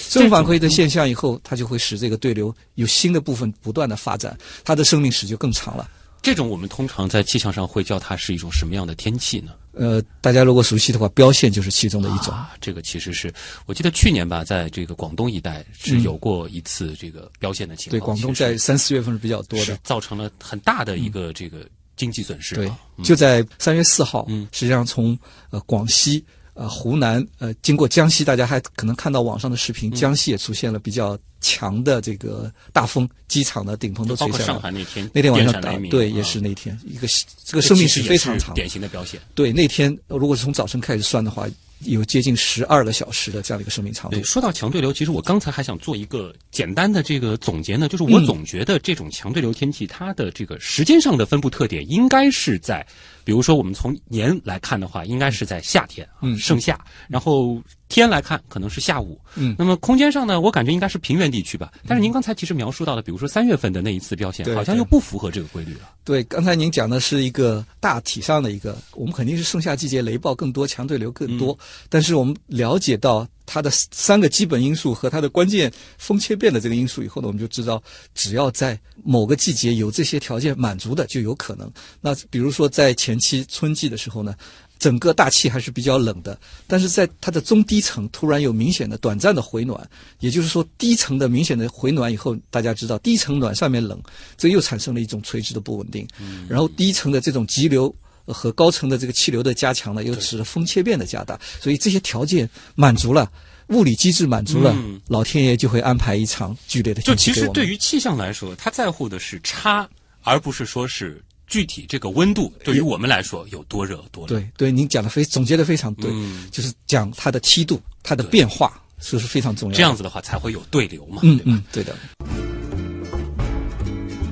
[0.09, 5.89] 正反馈的现象以后，它就会使这个对流有新的部分不断的发展，它的生命史就更长了。
[6.21, 9.53] 这种我们通常在气象上会叫它是一种什么样的天气呢？
[9.73, 12.33] 呃，大家如果熟悉的话，标线就是其中的一种。
[12.33, 13.31] 啊，这个其实是
[13.65, 19.79] 我记得去年吧，在这个广东一带是有过一次这个标线的情况，嗯对，广东在三四月份是比较多是的。
[19.83, 21.59] 造成了很大的一个这个
[21.97, 22.57] 经济损失啊。
[22.57, 24.47] 对嗯，就在三月四号，嗯。
[24.53, 25.17] 实际上从
[25.49, 29.73] 呃广西、呃湖南、呃经过江西，大家还可能看到网上的视嗯。
[29.73, 34.59] 频，江西也出现了比较强的这个大风，机场的顶棚都吹下来。
[34.59, 38.53] 海那天那天晚上对，啊也是那天一个这这个生命史其实也非常长。
[38.53, 39.19] 典型的表现。
[39.35, 41.47] 对，那天呃如果是从早晨开始算的话，
[41.81, 44.23] 有接近十二个小时的这样的一个生命长度对，。
[44.23, 52.83] 说到强对流，其实我刚才还想做一个简单的这个总结呢，就是我嗯总觉得这种强对流天气，它的这个时间上的分布特点应该是在，
[53.23, 61.71] 比如说我们从年来看的话，应该是在夏天，啊嗯盛夏，然后天来看可能是下午，嗯那么空间上呢，我感觉应该是平原地区吧。
[61.87, 65.91] 但是您刚才其实描述到的，比如说三月份的那一次标线，好像又不符合这个规律了。
[66.03, 71.57] 对，刚才您讲的是一个大体上的一个，我们肯定是盛夏季节雷暴更多，强对流更多。
[71.89, 77.81] 但是我们了解到它的三个基本因素和它的关键风切变的这个因素以后呢，我们就知道，
[78.13, 81.71] 只要在某个季节有这些条件满足的，就有可能。
[82.01, 84.35] 那比如说在前期春季的时候呢。
[84.79, 94.01] 整个大气还是比较冷的，但是在它的中低层突然有明显的短暂的回暖，也就是说低层的明显的回暖以后，大家知道低层暖上面冷，
[94.37, 96.07] 这又产生了一种垂直的不稳定。
[96.47, 97.93] 然后低层的这种急流
[98.25, 103.31] 呃和高层的这个气流的加强呢，又使得风切变的加大，所以这些条件满足了。
[103.69, 107.45] 物理机制满足了，嗯老天爷就会安排一场剧烈的就其实。
[107.49, 109.85] 对于气象来说，他在乎的是差，
[110.21, 114.27] 而不是说是具体这个温度对于我们来说有多热多冷。
[114.27, 119.77] 对对，您讲的非总结的非常对，嗯就是讲它的梯度、它的变化，这是非常重要的。
[119.77, 121.41] 这样子的话才会有对流嘛，对吧？
[121.45, 121.95] 嗯嗯，对的。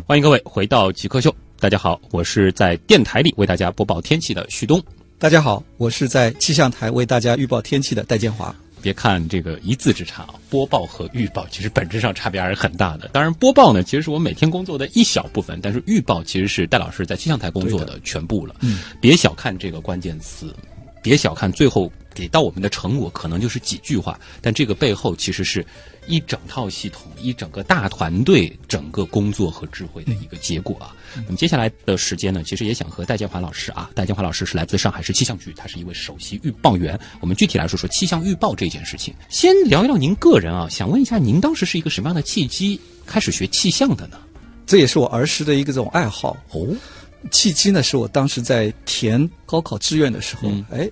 [0.06, 4.84] 欢迎各位回到极客秀，大家好，我是在电台里为大家播报天气的旭东。
[5.18, 8.54] 大家好，我是在气象台为大家预报天气的戴建华。
[8.86, 13.08] 别看这个一字之差啊，播报和预报其实本质上差别还是很大的。
[13.08, 18.56] 当然，播报呢其实是我每天工作的一小部分，但是预报其实是戴老师在气象台工作的全部了。
[18.60, 20.54] 嗯，别小看这个关键词，
[21.06, 25.64] 别小看最后给到我们的成果可能就是几句话，但这个背后其实是
[26.08, 30.96] 一整套系统、一整个大团队整个工作和智慧的一个结果啊。
[31.28, 37.00] 那么接下来的时间呢，其实也想和戴建华老师啊，戴建华老师是来自上海市气象局，他是一位首席预报员。
[37.20, 39.14] 我们具体来说说气象预报这件事情。
[39.30, 44.18] 先聊一聊您个人啊，想问一下您当时是一个什么样的契机开始学气象的呢？
[44.66, 46.36] 这也是我儿时的一个这种爱好。
[46.50, 46.68] 哦，
[47.32, 50.90] 契机呢，是我当时在填高考志愿的时候，嗯哎，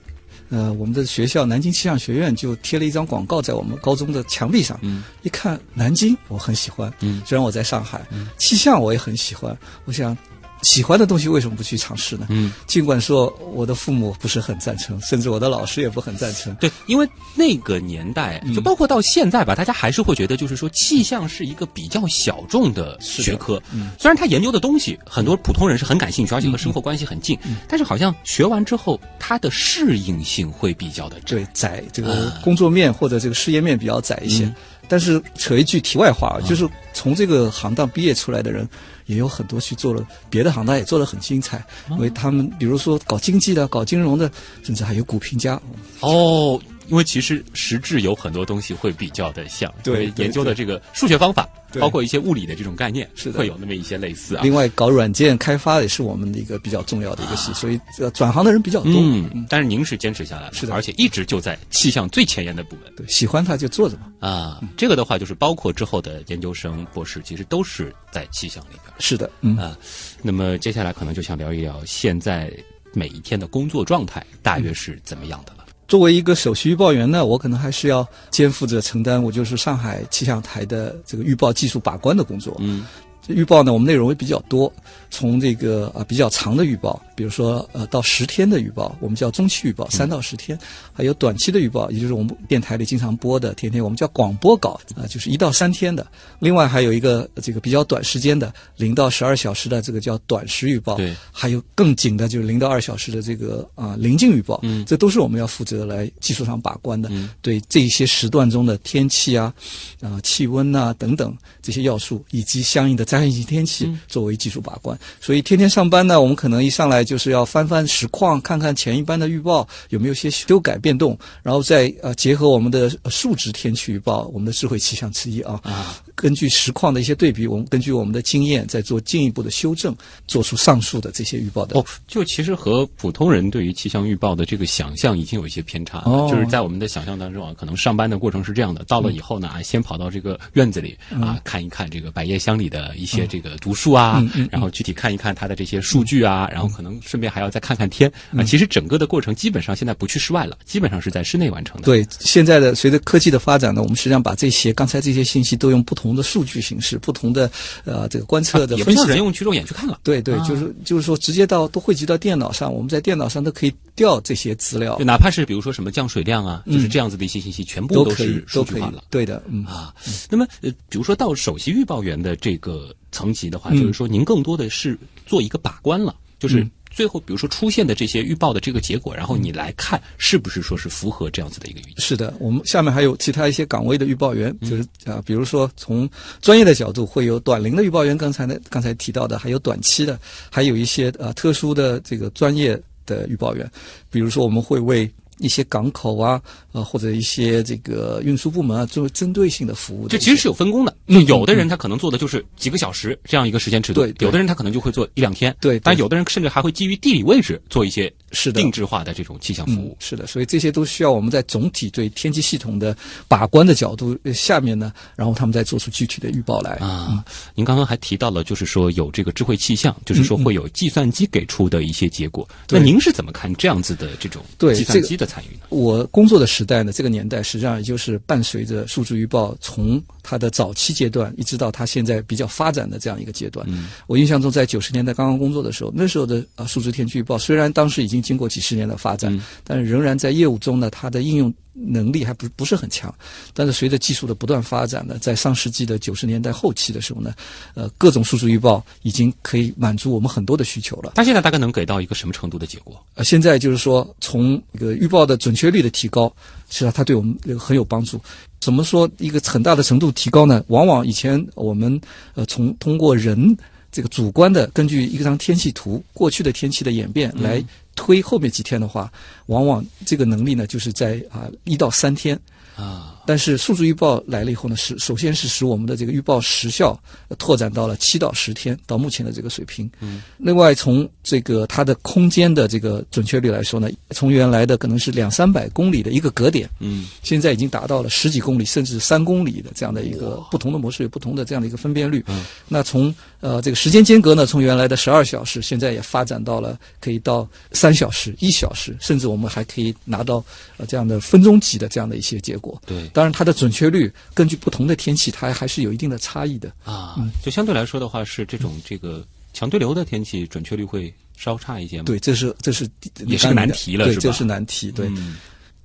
[0.50, 4.78] 呃，我们的学校南京气象学院就贴了一张广告在我们高中的墙壁上。
[4.82, 6.92] 嗯一看南京，我很喜欢。
[7.02, 8.02] 嗯虽然我在上海，
[8.38, 9.58] 气象我也很喜欢。
[9.86, 10.16] 我想，
[10.64, 12.28] 喜欢的东西为什么不去尝试呢？
[12.30, 16.54] 嗯，尽管说我的父母不是很赞成，甚至我的老师也不很赞成。
[16.56, 23.62] 对，因为那个年代，就包括到现在吧，大家还是会觉得，就是说气象是一个比较小众的学科。
[23.74, 31.36] 嗯虽然他研究的东西很多普通人是很感兴趣，而且和生活关系很近，嗯但是好像学完之后，它的适应性会比较的窄。
[31.36, 34.52] 对，窄这个工作面或者这个事业面比较窄一些。
[34.90, 38.68] 但是扯一句题外话，啊，就是从这个行当毕业出来的人，
[39.06, 41.64] 也有很多去做了别的行当，也做得很精彩。
[41.92, 44.32] 因为他们比如说搞经济的、搞金融的，
[44.64, 45.60] 甚至还有股评家。
[46.02, 54.42] 哦，因为其实实质有很多东西会比较的像，对研究的这个数学方法，对包括一些物理的这种概念，是的会有那么一些类似啊。
[54.44, 58.94] 另外，搞软件开发也是我们的一个比较重要的一个系，所以呃转行的人比较多。
[58.96, 62.94] 嗯，但是您是坚持下来了，是的而且一直就在气象最前沿的部门。
[62.96, 64.12] 对，喜欢他就做着嘛。
[64.20, 69.58] 啊，这个的话就是包括之后的研究生、博士，其实都是在气象里边是的，嗯。
[69.58, 69.78] 啊。
[70.22, 72.52] 那么接下来可能就想聊一聊现在
[72.94, 75.63] 每一天的工作状态大约是怎么样的了。
[75.94, 82.58] 作为一个首席预报员呢，我可能还是要肩负着承担我就是上海气象台的这个预报技术把关的工作。
[82.62, 82.84] 嗯
[83.26, 84.72] 这预报呢，我们内容也比较多，
[85.10, 90.58] 从这个啊比较长的预报，比如说呃到十天的预报，我们叫中期预报，三到十天；
[90.92, 96.06] 还有短期的预报，也就是我们电台里经常播的，天天我们叫广播稿啊，就是一到三天的。
[96.40, 107.08] 另外还有一个这个比较短时间的，零到十二小时的这个叫短时预报，对，还有更紧的，就是零到二小时的这个啊临近预报，嗯这都是我们要负责来技术上把关的。
[107.12, 109.54] 嗯对这一些时段中的天气啊、
[110.02, 114.98] 啊、气温呐、等等这些要素，以及相应的灾害性天气嗯作为技术把关。
[115.22, 129.96] 所以天天上班呢，我们可能一上来就是要翻翻实况，看看前一班的预报有没有些修改变动，然后再呃结合我们的呃数值天气预报，我们的智慧气象之一啊，啊，根据实况的一些对比，我们根据我们的经验再做进一步的修正，
[130.26, 131.80] 做出上述的这些预报的。
[131.80, 136.06] 哦，就其实和普通人对于气象预报的这个想象已经有一些偏差了。
[136.06, 148.44] 哦就是在我们的想象当中啊，可能上班的过程是这样的：到了以后呢，啊，先跑到这个院子里啊，看一看这个百叶箱里的一些这个读数啊，然后具体看一看它的这些数据啊，然后可能顺便还要再看看天啊。
[148.44, 151.86] 其实整个的过程基本上现在不去室外了，基本上是在室内完成的。
[151.86, 157.52] 对，现在的随着科技的发展呢，我们实际上把这些刚才这些信息都用不同的数据形式、不同的
[157.84, 160.00] 呃这个观测的也不分析像人用去肉眼去看了。
[160.04, 169.04] 对对，啊就是就是说，直接到都汇集到电脑上，我们在电脑上都可以调这些资料就，哪怕是比如说什么降水量啊，就是嗯这样子的一些信息，全部都是数都可以据化了。
[169.10, 169.94] 对的，嗯啊，
[170.30, 173.80] 那么呃，比如说到首席预报员的这个层级的话，嗯。
[173.80, 176.72] 就是说您更多的是做一个把关了，就是嗯。
[176.96, 181.96] 最后比如说出现的这些预报的这个结果，然后你来看是不是说是符合这样子的一个预期。
[181.98, 184.70] 是的，我们下面还有其他一些岗位的预报员，嗯。
[184.70, 186.08] 就是啊、比如说从
[186.40, 190.20] 专业的角度，会有短龄的预报员，刚才的刚才提到的，还有短期的，
[190.52, 193.68] 还有一些呃特殊的这个专业的预报员，
[194.12, 196.42] 比如说我们会为一些港口啊，
[196.72, 200.10] 呃或者一些这个运输部门啊，做针对性的服务的。
[200.10, 209.98] 这其实是有分工的，嗯就有的人他可能做的就是几个小时这样一个时间尺度，对对有的人他可能就会做一两天，对对但有的人甚至还会基于地理位置做一些是的定制化的这种气象服嗯务，。
[210.00, 212.96] 是的，所以这些都需要我们在总体对天气系统的
[213.28, 216.72] 把关的角度呃下面呢，然后他们再做出具体的预报来。
[216.74, 217.24] 啊，
[217.56, 222.48] 您刚刚还提到了，就是说有这个智慧气象，就是说会有计算机给出的一些结果。
[222.70, 225.62] 那您是怎么看这样子的这种对计算机的参与呢？
[225.70, 233.64] 我工作的时代呢，这个年代实际上也就是伴随着数字预报从它的早期阶段，一直到它现在比较发展的这样一个阶段。
[233.70, 243.14] 嗯我印象中，在九十年代刚刚工作的时候，那时候的啊数字天气预报虽然当时已经经过几十年的发展，嗯但是仍然在业务中呢，它的应用能力还不不是很强。
[243.54, 247.34] 但是随着技术的不断发展呢，在上世纪的九十年代后期的时候呢，
[247.74, 251.14] 呃，各种数字预报已经可以满足我们很多的需求了。
[251.16, 253.04] 它现在大概能给到一个什么程度的结果？
[253.16, 256.34] 呃，现在就是说，从这个预报的准确率的提高，
[256.74, 258.20] 实际上它对我们很有帮助。
[258.60, 260.64] 怎么说一个很大的程度提高呢？
[260.70, 262.02] 往往以前我们
[262.34, 263.56] 呃从通过人
[263.92, 267.64] 这个主观的根据一张天气图过去的天气的演变来
[267.96, 269.12] 推后面几天的话，
[269.46, 272.40] 往往这个能力呢就是在啊一到三天。
[272.76, 279.90] 啊，但是数字预报来了以后呢，是首先是使我们的这个预报时效呃拓展到了七到十天，到目前的这个水平。
[280.00, 292.24] 嗯，另外从这个它的空间的这个准确率来说呢，从原来的可能是两三百公里的一个格点，嗯，现在已经达到了十几公里甚至三公里的这样的一个不同的模式，有不同的这样的一个分辨率。
[292.28, 300.44] 嗯，那从呃这个时间间隔呢，从原来的十二小时，现在也发展到了可以到三小时、一小时，甚至我们还可以拿到
[300.78, 302.82] 呃这样的分钟级的这样的一些结果。
[302.86, 306.74] 对当然，它的准确率根据不同的天气，它还是有一定的差异的。
[306.84, 312.04] 啊，就相对来说的话，是这种这个强对流的天气准确率会稍差一些吗？
[312.06, 312.90] 对，这是这是
[313.28, 314.92] 也是个难题了对，是吧这是难题。
[314.92, 315.36] 对，嗯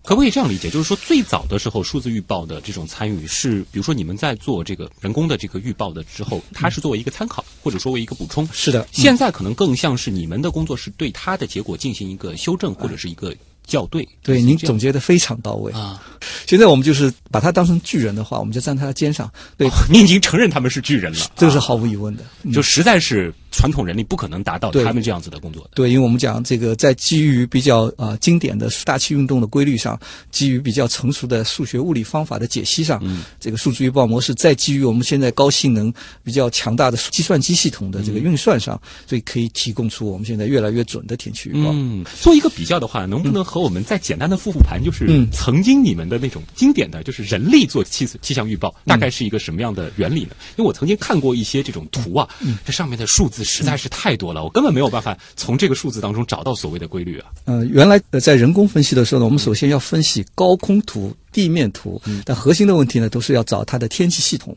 [0.04, 0.70] 可不可以这样理解？
[0.70, 8.48] 就是说，最早的时候，数字预报的这种参与是，比如说你们在做这个人工的这个预报的之后，它是作为一个参考，或者说为一个补充。
[8.50, 8.80] 是的。
[8.84, 13.36] 嗯现在可能更像是你们的工作是对它的结果进行一个修正，或者是一个
[13.68, 14.09] 校对。
[14.22, 15.70] 对，您总结的非常到位。
[15.72, 16.02] 啊，
[16.46, 19.31] 现在我们就是把他当成巨人的话，我们就站在他的肩上。
[19.57, 22.24] 对，你已经承认他们是巨人了，这个是啊毫无疑问的。
[22.42, 25.70] 嗯就实在是传统人力不可能达到他们这样子的工作的。
[25.74, 29.98] 对，因为我们讲这个，在基于比较呃经典的大气运动的规律上，
[30.30, 41.70] 基于比较成熟的数学物理方法的解析上，嗯这个数字预报模式，再基于我们现在高性能、比较强大的计算机系统的这个运算上，所以可以提供出我们现在越来越准的天气预报。
[41.72, 50.30] 嗯，做一个比较的话，能不能和我们再简单的复复盘，就是嗯曾经你们的那种经典的，就是人力做气气象预报，嗯大概是一个什么样的原理呢？
[50.57, 57.26] 因为我曾经看过一些这种图啊，嗯这上面的数字实在是太多了，我根本没有办法从这个数字当中找到所谓的规律啊。
[57.45, 64.57] 呃，原来呃在人工分析的时候呢，我们首先要分析高空图、地面图，但核心的问题呢，都是要找它的天气系统，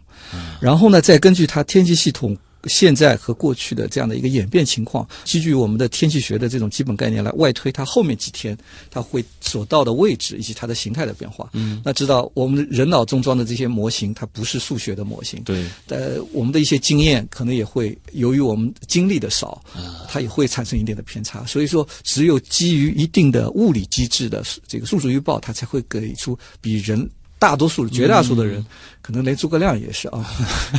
[0.60, 8.58] 然后呢，再根据它天气系统现在和过去的这样的一个演变情况，基于我们的天气学的这种基本概念来外推，它后面几天
[8.90, 11.50] 它会所到的位置以及它的形态的变化。
[11.54, 15.42] 嗯，那知道我们人脑中装的这些模型，它不是数学的模型。
[15.44, 21.46] 对，呃，我们的一些经验可能也会由于我们经历的少，啊它也会产生一定的偏差。
[21.46, 27.10] 所以说，只有基于一定的物理机制的这个数值预报，它才会给出比人
[27.42, 28.66] 大多数、绝大多数的嗯人，
[29.02, 30.24] 可能连诸葛亮也是啊，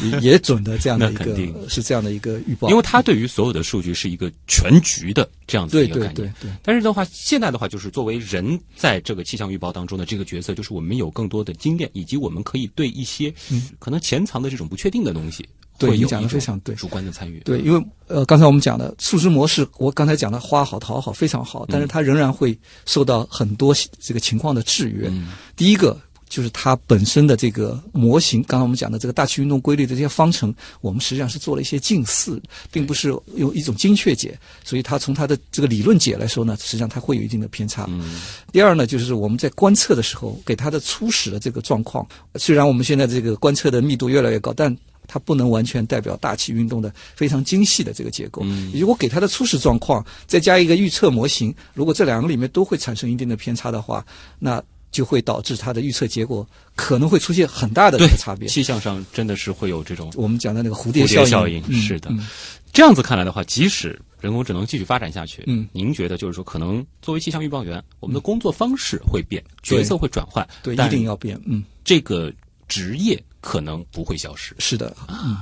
[0.00, 2.70] 也 也准的这样的一个肯定是这样的一个预报。
[2.70, 6.14] 因为他对于所有的数据是一个全局的这样子的一个概念。
[6.14, 6.50] 对对。
[6.62, 13.34] 但是的话，现在的话，就是作为人在这个气象预报当中的这个角色，就是我们有更多的经验，以及我们可以对一些
[13.80, 15.44] 可能潜藏的这种不确定的东西，
[15.80, 17.40] 会有对你讲得一种非常对主观的参与。
[17.40, 22.56] 对，因为呃，刚才我们讲的数值模式，我刚才讲的花好讨好非常好，但是它仍然会
[22.86, 25.08] 受到很多这个情况的制约。
[25.08, 26.00] 嗯第一个
[26.32, 37.84] 就是它本身的这个模型，刚才我们讲的这个大气运动规律的这些方程，我们实际上是做了一些近似，并不是用一种精确解，所以它从它的这个理论解来说呢，实际上它会有一定的偏差。
[37.90, 38.18] 嗯
[38.50, 42.06] 第二呢，就是我们在观测的时候给它的初始的这个状况，
[42.36, 44.74] 虽然我们现在这个观测的密度越来越高，但
[45.06, 48.40] 它不能完全代表大气运动的非常精细的这个结构。
[48.46, 54.02] 嗯如果给它的初始状况再加一个预测模型，如果这两个里面都会产生一定的偏差的话，
[54.38, 54.62] 那
[54.92, 58.46] 就会导致它的预测结果可能会出现很大的这个差别。
[58.46, 62.24] 气象上真的是会有这种我们讲的那个蝴蝶蝴蝶效应，效应嗯是的嗯
[62.72, 71.38] 这样子看来的话，即使人工智能继续发展下去，嗯您觉得就是说，可能作为气象预报员，我们的工作方式会变，对角色会转换，对，一定要变。
[71.44, 72.32] 嗯，这个
[72.68, 74.54] 职业可能不会消失。
[74.58, 75.36] 是的，嗯。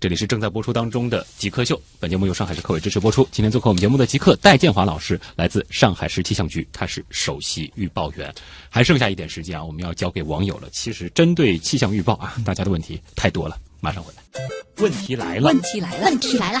[0.00, 3.26] 这里是正在播出当中的极客秀，本节目由上海市科委支持播出。
[3.30, 8.32] 今天做客我们节目的极客戴建华老师，来自上海市气象局，他是首席预报员。
[8.68, 10.68] 还剩下一点时间啊，我们要交给网友了。
[10.72, 14.22] 其实针对气象预报啊，大家的问题太多了，马上回来。
[14.78, 16.60] 问题来了，问题来了，问题来了，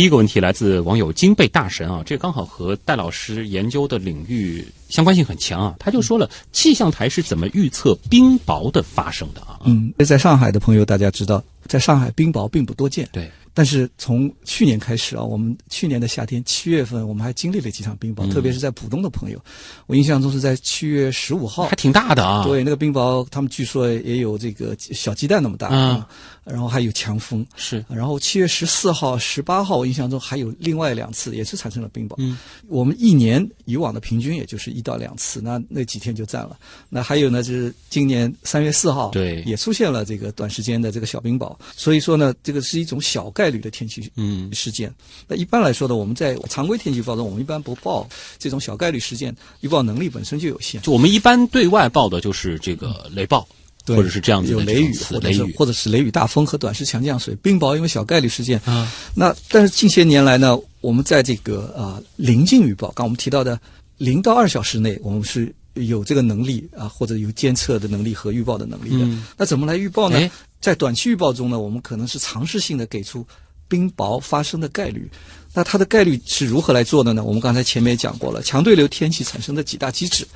[0.00, 5.74] 第一个问题来自网友金贝大神啊，这刚好和戴老师研究的领域相关性很强啊。
[5.78, 9.60] 他就说了，气象台是怎么预测冰雹的发生的啊？
[9.66, 13.06] 嗯，在上海的朋友大家知道，在上海冰雹并不多见。
[13.12, 19.42] 对，但是从去年开始啊，我们去年的夏天七月份，我们还经历了几场冰雹，嗯特别是在浦东的朋友，
[19.86, 26.08] 我印象中是在七月十五号还，挺大的啊。，对那个冰雹，他们据说也有这个小鸡蛋那么大嗯啊，
[26.44, 32.14] 然后还有强风，是，然后七月十四号、十八号，我印象中还有另外两次也是产生了冰雹。
[32.18, 32.38] 嗯，
[32.68, 36.58] 我们一年以往的平均也就是一到两次，那那几天就占了。
[36.88, 41.56] 那还有呢，就是今年三月四号，对也出现了这个短时间的这个小冰雹。
[41.76, 44.92] 所以说呢，这个是一种小概率的天气嗯事件。
[45.28, 48.06] 那一般来说呢，我们在常规天气预报中，我们一般不报
[48.38, 50.82] 这种小概率事件，预报能力本身就有限。
[50.82, 53.46] 就我们一般对外报的就是这个雷暴，
[53.86, 57.34] 对或者是这样子的有雷雨或者雷雨是或者是雷雨大风和短时强降水。
[57.36, 63.58] 冰雹因为小概率事件，啊，那但是近些年来呢，我们在这个啊临近预报，刚我们提到的
[63.98, 69.04] 零到二小时内，我们是有这个能力啊，或者有监测的能力和预报的能力的。
[69.04, 70.30] 嗯那怎么来预报呢哎？
[70.60, 73.26] 在短期预报中呢，我们可能是尝试性的给出
[73.66, 75.10] 冰雹发生的概率。
[75.52, 77.24] 那它的概率是如何来做的呢？
[77.24, 80.26] 我们刚才前面也讲过了，强对流天气产生的几大机制。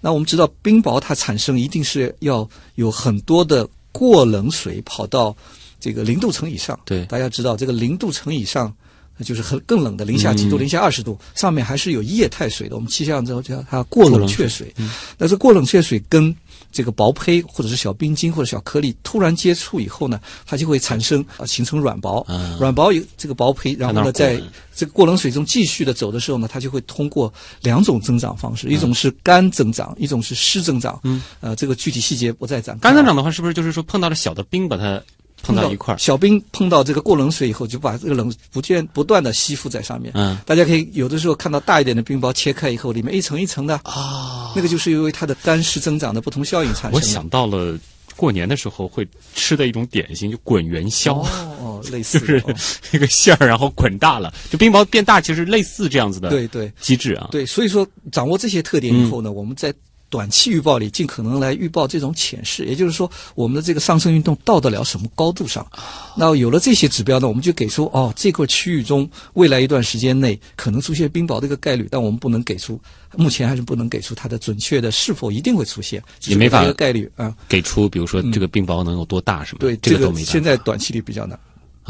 [0.00, 5.36] 那我们知道，冰雹它产生一定是要有很多的过冷水跑到
[5.80, 6.78] 这个零度层以上。
[6.84, 8.72] 对大家知道这个零度层以上，
[9.24, 12.76] 就是很更冷的零下几度、嗯零下二十度，上面还是有液态水的。
[12.76, 14.72] 我们气象之后叫它过冷却水。
[14.76, 16.34] 嗯但是过冷却水跟
[16.72, 22.24] 这个薄胚或者是小冰晶或者小颗粒突然接触以后呢，它就会产生啊形成软薄。
[22.28, 24.40] 嗯软薄有这个薄胚，然后呢，在
[24.74, 30.98] 这个过冷水中继续的走的时候呢，它就会通过两种增长方式，一种是干增长，一种是湿增长。
[31.04, 32.88] 嗯，呃，这个具体细节不再展开。
[32.88, 35.02] 干增长的话，是不是就是说碰到了小的冰，把它
[35.42, 35.98] 碰到一块儿？
[35.98, 40.12] 小冰碰到这个过冷水以后，就把这个冷不断不断的吸附在上面。
[40.14, 46.96] 嗯大家可以有的时候看到大一点的冰雹切开以后，里面一层一层的，啊，那个就是因为它的干湿增长的不同效应产生的。
[46.96, 47.78] 我想到了
[48.16, 51.14] 过年的时候会吃的一种点心，就滚元宵。
[51.14, 51.26] 哦
[51.60, 52.44] 哦，类似 就是
[52.90, 57.28] 那个馅儿，然后滚大了，就冰雹变大，其实类似这样子的对对机制啊。
[57.30, 59.72] 对，所以说掌握这些特点以后呢，我们在
[60.10, 65.64] 短期预报里尽可能来预报这种潜势，也就是说我们的这个上升运动到得了什么高度上。
[66.16, 72.78] 那有了这些指标呢，我们就给出哦，这个区域中未来一段时间内可能出现冰雹的一个概率，但我们不能给出，
[73.16, 77.34] 目前还是不能给出它的准确的是否一定会出现，也没法给这个概率啊。
[77.48, 80.24] 给出比如说这个冰雹能有多大什么的，对，这个都没。
[80.24, 81.38] 现在短期里比较难。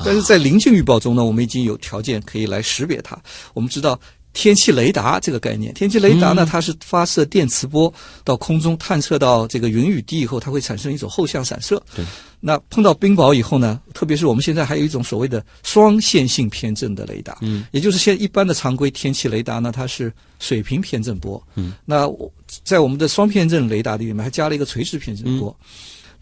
[0.03, 3.19] 但是在临近预报中呢，我们已经有条件可以来识别它。
[3.53, 3.99] 我们知道
[4.33, 5.73] 天气雷达这个概念。
[5.75, 7.93] 天气雷达呢，嗯它是发射电磁波
[8.25, 11.83] 到空中，探测到这个云雨滴以后，它会产生一种后向散射。
[11.95, 12.05] 对。
[12.43, 22.33] 那碰到冰雹以后呢，特别是我们现在还有一种所谓的双线性偏振的雷达，嗯，也就是现在一般的常规天气雷达呢，它是水平偏振波，嗯，那我
[22.65, 25.55] 在我们的双偏振雷达里面还加了一个垂直偏振波。
[25.61, 25.67] 嗯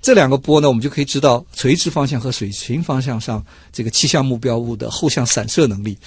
[0.01, 5.99] 这两个波呢，我们就可以知道垂直方向和水平方向上这个气象目标物的后向散射能力，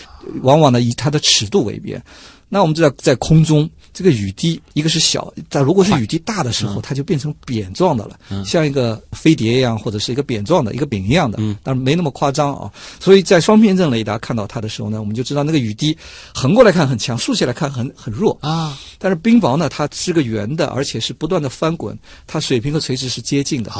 [0.41, 2.01] 往往呢以它的尺度为边。
[2.47, 12.71] 那我们知道，在空中这个雨滴，一个是小，但如果是雨滴大的时候，它就变成扁状的了，像一个飞碟一样，或者是一个扁状的一个饼一样的，嗯但是没那么夸张啊。
[12.99, 15.97] 所以在双偏振雷达看到它的时候呢，我们就知道那个雨滴
[16.33, 18.77] 横过来看很强，竖起来看很很弱啊。
[18.97, 23.71] 但是冰雹呢，它是个圆的，而且是不断的翻滚，它水平和垂直是接近的。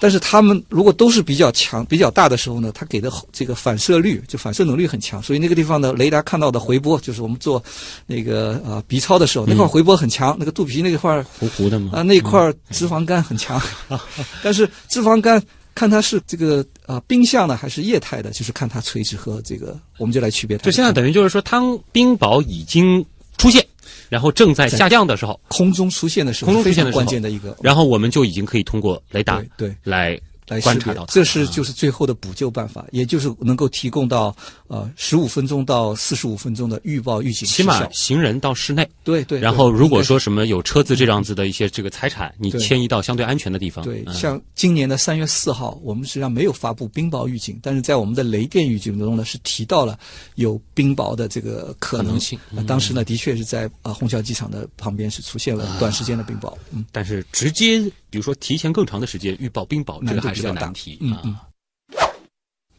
[0.00, 7.62] 但是他们如果都是比较强、比较大的时候呢，它给的这个反射率就反射能力很强，所以那个地方的雷达看到的回波，就是我们做
[8.06, 11.92] 那个呃 B 超的时候，那块回波很强，那个肚皮那块糊糊的嘛？
[11.94, 13.60] 啊，那块脂肪肝很强，
[14.42, 15.42] 但是脂肪肝
[15.74, 20.64] 看它是这个啊、冰相的还是液态的，就是看它垂直和这个，我们就来区别它。
[20.64, 23.04] 就现在等于就是说，当冰雹已经
[23.38, 23.64] 出现，
[24.08, 29.76] 然后正在下降的时候，空中出现的时候，空中出现的关键的一个，然后我们就已经可以通过雷达对对。
[29.84, 34.34] 来来观察到它，这是啊就是最后的补救办法，也就是能够提供到
[34.68, 38.88] 呃十五分钟到四十五分钟的预报预警起码行人到室内。
[39.02, 39.40] 对对。
[39.40, 43.84] 然后，如果说什么有车子这样子的一些这个财产，你迁移到相对安全的地方。
[43.84, 49.98] 对，嗯像今年的三月四号，我们实际上没有发布冰雹预警，但是在我们的雷电预警中呢，是提到了
[50.36, 56.52] 有冰雹的这个可能性那当时呢，的确是在啊虹桥机场的旁边是出现了短时间的冰雹。
[56.70, 57.80] 嗯，但是直接
[58.10, 61.20] 比如说提前更长的时间预报冰雹，这个还是个难题啊。
[61.24, 61.36] 嗯嗯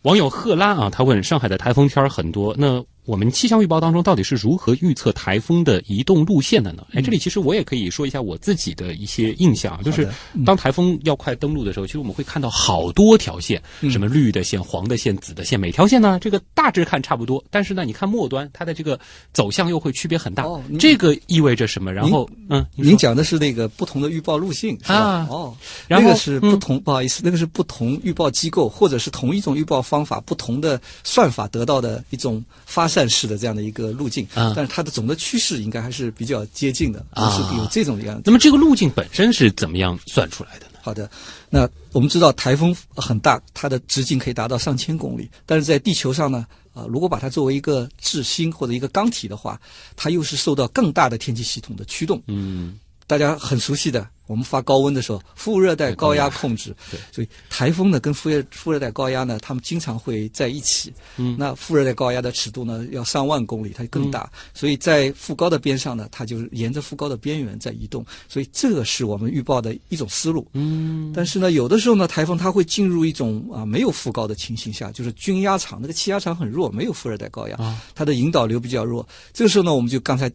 [0.03, 6.85] 网友赫拉啊，他问上海的台风天儿很多，那我们气象预报当中到底是如何预测台风的移动路线的呢？
[6.91, 10.05] 哎，这里其实我也可以说一下我自己的一些印象啊，就是
[10.45, 13.89] 当台风要快登陆的时候，其实我们会看到好多条线，嗯。
[13.89, 18.99] 什么绿的线、黄的线、紫的线，每条线呢这个大致看差不多，但是呢，你看末端它的这个
[19.31, 21.93] 走向又会区别很大哦，这个意味着什么？
[21.93, 24.95] 然后嗯，您讲的是那个不同的预报路径是吧？
[24.95, 25.55] 啊哦，
[25.87, 26.51] 然后那个是嗯。
[26.51, 34.25] 不同，不好意思，那个是不同预报机构或者是同一种预报方法、不同的算法得到的一种发散式的这样的一个路径。
[34.33, 38.23] 啊但是它的总的趋势应该还是比较接近的，啊是有这种样子。
[38.25, 40.79] 那么这个路径本身是怎么样算出来的呢？
[40.81, 41.09] 好的，
[41.49, 49.59] 那我们知道台风很大，它的直径可以达到上千公里，但是在地球上呢，啊、如果把它作为一个质心或者一个钢体的话，
[49.95, 52.23] 它又是受到更大的天气系统的驱动。
[52.27, 56.99] 嗯，大家很熟悉的，我们发高温的时候，副热带高压控制，对。
[57.09, 60.93] 所以台风呢跟副热副热带高压呢，它们经常会在一起。
[61.15, 61.37] 嗯。
[61.39, 70.45] 那副热带高压的尺度呢要上万公里，它更大，所以在副高的边上呢，它就是沿着副高的边缘在移动，所以这个是我们预报的一种思路。
[70.51, 77.81] 嗯，但是呢，有的时候呢，台风它会进入一种啊没有副高的情形下，就是均压场，那个气压场很弱，没有副热带高压，啊。
[77.95, 79.07] 它的引导流比较弱。
[79.31, 80.29] 这个时候呢，我们就刚才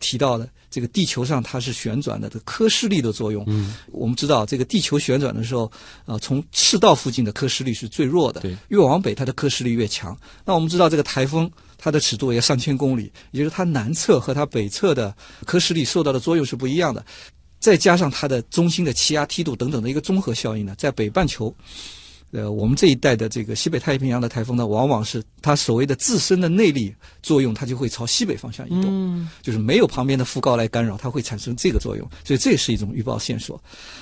[0.00, 3.44] 提到的这个地球上它是旋转的，这个科氏力的作用。
[3.46, 5.70] 嗯，我们知道这个地球旋转的时候，
[6.04, 10.16] 啊，从赤道附近的科氏力是最弱的，对，越往北它的科氏力越强。
[10.44, 11.50] 那我们知道这个台风。
[11.78, 17.04] 它的尺度也上千公里，也就是它南侧和它北侧的科氏力受到的作用是不一样的。
[17.60, 21.54] 再加上它的中心的气压梯度等等的一个综合效应呢，在北半球，
[22.36, 33.58] 呃，我们这一带的这个西北太平洋的台风呢，往往是它所谓的自身的内力作用，它就会朝西北方向移动，嗯就是没有旁边的副高来干扰，它会产生这个作用，所以这也是一种预报线索。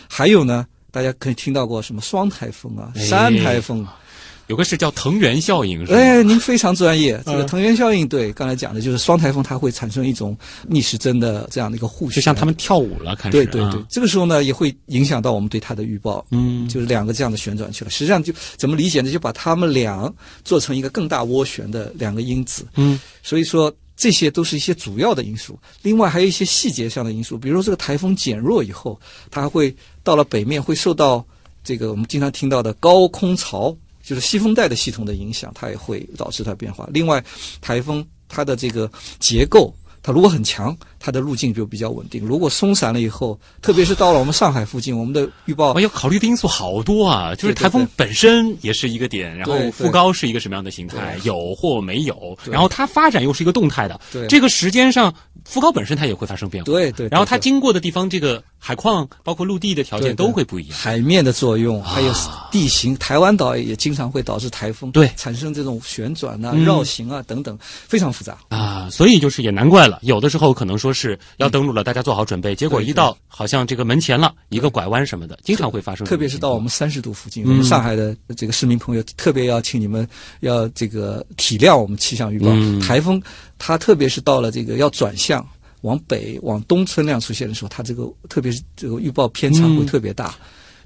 [0.08, 4.00] 还有呢，大家可以听到过什么双台风啊、哎山台风啊。
[4.46, 5.98] 有个是叫藤原效应，是吧？
[5.98, 7.20] 哎，您非常专业。
[7.24, 10.36] 这个嗯藤原效应，对刚才讲的就是双台风，它会产生一种
[10.68, 16.24] 逆时针的这样的一个互旋，就像他们跳舞了，开始啊对对对，这个时候呢，也会影响到我们对它的预报。
[16.30, 17.90] 嗯就是两个这样的旋转去了。
[17.90, 19.10] 实际上就怎么理解呢？
[19.10, 20.12] 就把它们俩
[20.44, 22.66] 做成一个更大涡旋的两个因子。
[22.76, 25.58] 嗯所以说这些都是一些主要的因素。
[25.82, 31.24] 另外还有一些细节上的因素，比如说这个台风减弱以后，它还会到了北面会受到
[31.62, 33.74] 这个我们经常听到的高空槽，
[34.04, 36.88] 就是西风带的系统的影响，它也会导致它变化。
[36.92, 37.24] 另外，
[37.60, 39.74] 台风它的这个结构。
[40.04, 54.26] 它如果很强，它的路径就比较稳定；如果松散了以后，特别是到了我们上海附近，我们的预报哦，要考虑的因素好多啊，就是台风本身也是一个点，然后副高是一个什么样的形态，有或没有，然后它发展又是一个动态的，对。
[54.26, 55.12] 这个时间上
[55.46, 60.78] 副高本身它也会发生变化，对对对然后它经过的地方，这个海况包括陆地的条件都会不一样。
[60.78, 62.12] 海面的作用，还有
[62.50, 65.10] 地形，台湾岛也经常会导致台风对。
[65.16, 66.62] 产生这种旋转啊、嗯。
[66.62, 68.36] 绕行啊等等，非常复杂。
[68.48, 76.06] 啊，啊，所以就是也难怪了，有的时候可能说是要登陆了，大家做好准备，结果一到好像这个门前了，一个拐弯什么的，经常会发生。
[76.06, 80.06] 特别是到我们三十度附近，嗯我们上海的这个市民朋友特别要请你们
[80.40, 83.22] 要这个体谅我们气象预报，嗯台风
[83.58, 85.46] 它特别是到了这个要转向。
[85.82, 90.34] 往北、往东村量出现的时候，它这个特别是这个预报偏差嗯会特别大。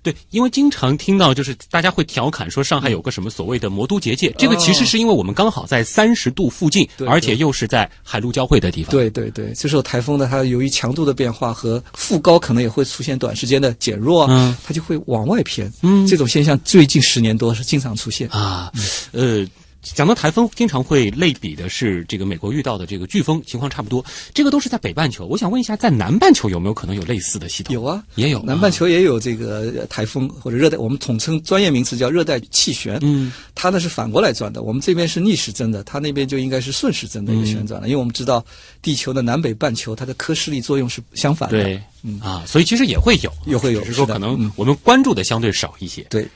[0.03, 15.73] 对，因为经常听到就是大家会调侃说上海有个什么所谓的魔都结界，这个其实是因为我们刚好在三十度附近，对而且又是在海陆交汇的地方。，对对对，这时候台风呢，它由于强度的变化和副高可能也会出现短时间的减弱啊，嗯它就会往外偏。
[15.83, 18.29] 嗯这种现象最近十年多是经常出现。
[18.29, 18.73] 啊，
[19.13, 19.47] 呃。
[19.95, 25.27] 讲到台风，经常会类比的是这个美国遇到的这个飓风情况差不多，这个都是在北半球。
[25.27, 27.75] 我想问一下，在南半球有没有可能有类似的系统？
[27.75, 32.99] 有啊，也有南半球也有这个呃台风或者热带，我们统称专业名词叫热带气旋。
[33.03, 37.89] 嗯，它呢是反过来转的，我们这边是逆时针的，它那边就应该是顺时针的一个旋转了。
[37.89, 38.45] 因为我们知道
[38.83, 41.63] 地球的南北半球它的科氏力作用是相反的。
[41.63, 41.83] 对，
[42.21, 46.03] 啊，所以其实也会有，也会有只是说可能嗯我们关注的相对少一些。
[46.11, 46.29] 对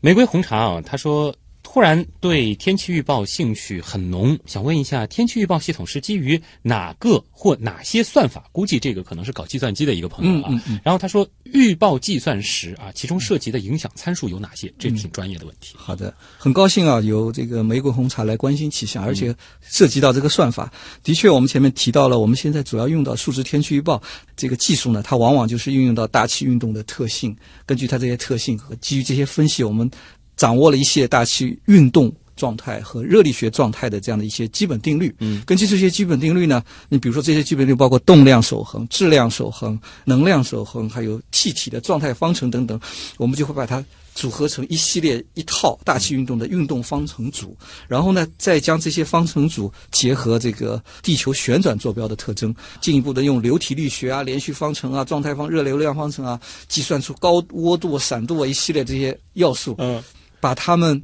[0.00, 1.32] 玫瑰红茶啊，他说
[1.72, 8.44] 突然对天气预报兴趣很浓，想问一下，天气预报系统是基于哪个或哪些算法？
[8.52, 10.48] 估计这个可能是搞计算机的一个朋友啊。
[10.50, 14.70] 嗯嗯嗯然后他说，预报计算时啊，其中涉及的影响参数有哪些？
[14.78, 15.74] 这挺专业的问题。
[15.74, 20.70] 好的，很高兴啊，有这个玫瑰红茶来关心气象，而且涉及到这个算法。
[21.02, 23.98] 的确，我们前面提到了，我们现在主要用到数值天气预报
[24.36, 29.90] 这个技术呢，它往往就是运用到大气运动的特性，根据它这些特性和基于这些分析，我们
[30.36, 32.12] 掌握了一系列大气运动。
[32.34, 42.80] 状态和热力学状态的这样的一些基本定律，嗯，根据这些基本定律呢，你比如说这些基本定律包括动量守恒、质量守恒、能量守恒，还有气体的状态方程等等，
[43.18, 47.54] 我们就会把它组合成一系列一套大气运动的运动方程组，
[47.86, 60.02] 然后呢，再将这些方程组结合这个地球旋转坐标的特征，进一步的用流体力学啊、连续方程啊、状态方、热流量方程啊，计算出高涡度、闪度啊一系列这些要素，嗯
[60.42, 61.00] 把它们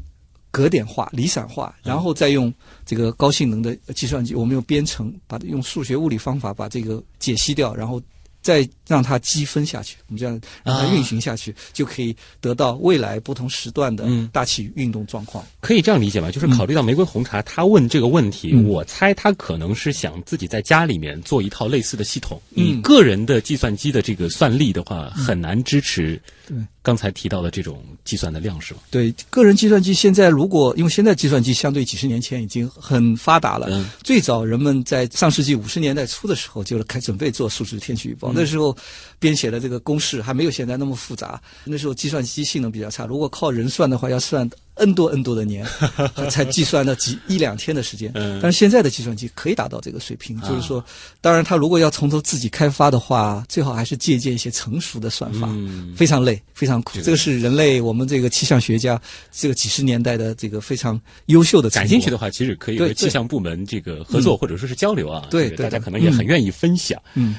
[0.51, 2.53] 格点化、离散化，然后再用
[2.84, 8.03] 这个高性能的计算机，我们用编程，把用数学物理方法把这个解析掉，然后
[8.41, 15.45] 再让它积分下去，我们这样让它运行下去，就可以得到未来不同时段的嗯大气运动状况。
[15.61, 16.30] 可以这样理解吧？
[16.32, 22.41] 就是考虑到玫瑰红茶他问这个问题，嗯我猜他可能是想自己在家里面做一套类似的系统。
[22.57, 26.57] 嗯以个人的计算机的这个算力的话，很难支持对。
[26.82, 28.80] 刚才提到的这种计算的量，是吧？
[28.90, 33.84] 对，个人计算机现在如果因为现在计算机相对几十年前已经很发达了，嗯。
[34.03, 38.74] 最早人们在上世纪五十年代初的时候就开准备做数值天气预报，那时候
[39.18, 45.66] 编写的这个公式还没有现在那么复杂，那时候计算机性能比较差，如果靠人算的话，要算 n 多 n 多的年
[46.30, 48.12] 才计算到几一两天的时间。
[48.14, 50.84] 嗯但是现在的计算机可以达到这个水平，就是说，
[51.20, 55.48] 当然他如果要从头自己开发的话，最好还是借鉴一些成熟的算法。
[55.50, 57.00] 嗯非常累，非常苦。
[57.02, 59.00] 这个是人类我们这个气象学家
[59.32, 61.68] 这个几十年代的这个非常优秀的。
[61.70, 65.26] 感兴趣的话，其实可以和气象部门这个合作或者说是交流啊。
[65.28, 67.00] 对大家可能也很愿意分享。
[67.14, 67.34] 嗯，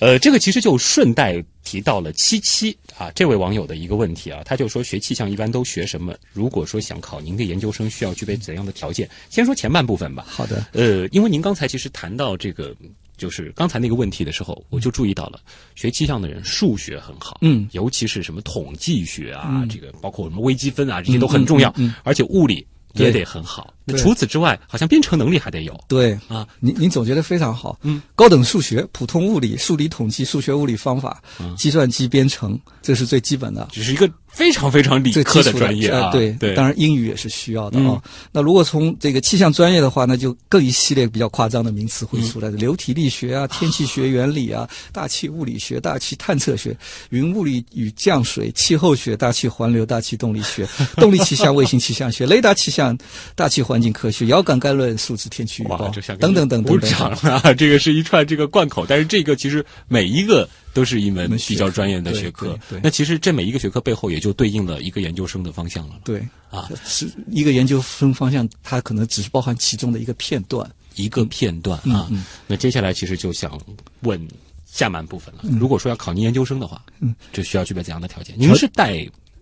[0.00, 6.14] 呃，这个其实就顺带提到了七七啊，这位网友的一个问题啊，他就说学气象一般都学什么？
[6.32, 9.08] 如果说想考您的研究生，需要具备怎样的条件？
[9.30, 10.24] 先说前半部分吧。
[10.28, 12.74] 好的，呃，因为您刚才其实谈到这个，
[13.16, 15.40] 就是刚才那个问题的时候，我就注意到了，
[15.74, 22.66] 学气象的人数学很好，嗯尤其是什么统计学啊，嗯这个包括什么微积分啊，这些都很重要，嗯嗯嗯而且物理
[23.04, 23.72] 也得很好。
[23.84, 26.46] 那除此之外，好像编程能力还得有对啊。
[26.58, 27.78] 您您总结的非常好。
[27.82, 33.68] 嗯，高等数学、普通物理、数理统计、数学物理方法、嗯计算机编程，这是最基本的。
[33.70, 38.02] 只是一个非常非常理最科的专业啊，呃对对，当然英语也是需要的啊哦。
[38.30, 46.76] 那如果从这个气象专业的话，那就更一系列比较夸张的名词会出嗯来的，流体力学啊、天气学原理啊、大气物理学、大气探测学、
[47.08, 52.94] 云物理与降水、气候学、大气环流、大气动力学、 动力气象、卫星气象学、雷达气象、
[53.34, 57.32] 大气环境科学、遥感概论、数字天气预报，等等等鼓等等掌。
[57.32, 57.54] 啊！
[57.54, 60.46] 这个是一串这个贯口，但是这个其实每一个
[60.76, 62.54] 都是一门比较专业的学科。
[62.82, 66.20] 那其实这每一个学科背后也就对应了一个研究生的方向了对，
[66.50, 70.70] 啊，是一个研究生方向，它可能只是包含其中的一个片段。
[70.96, 72.10] 一个片段啊。
[72.46, 73.58] 那接下来其实就想
[74.00, 74.20] 问
[74.66, 75.40] 下半部分了。
[75.58, 78.34] 如果说要考您研究生的话，嗯，就需要具备怎样的条件？
[78.38, 78.96] 您是带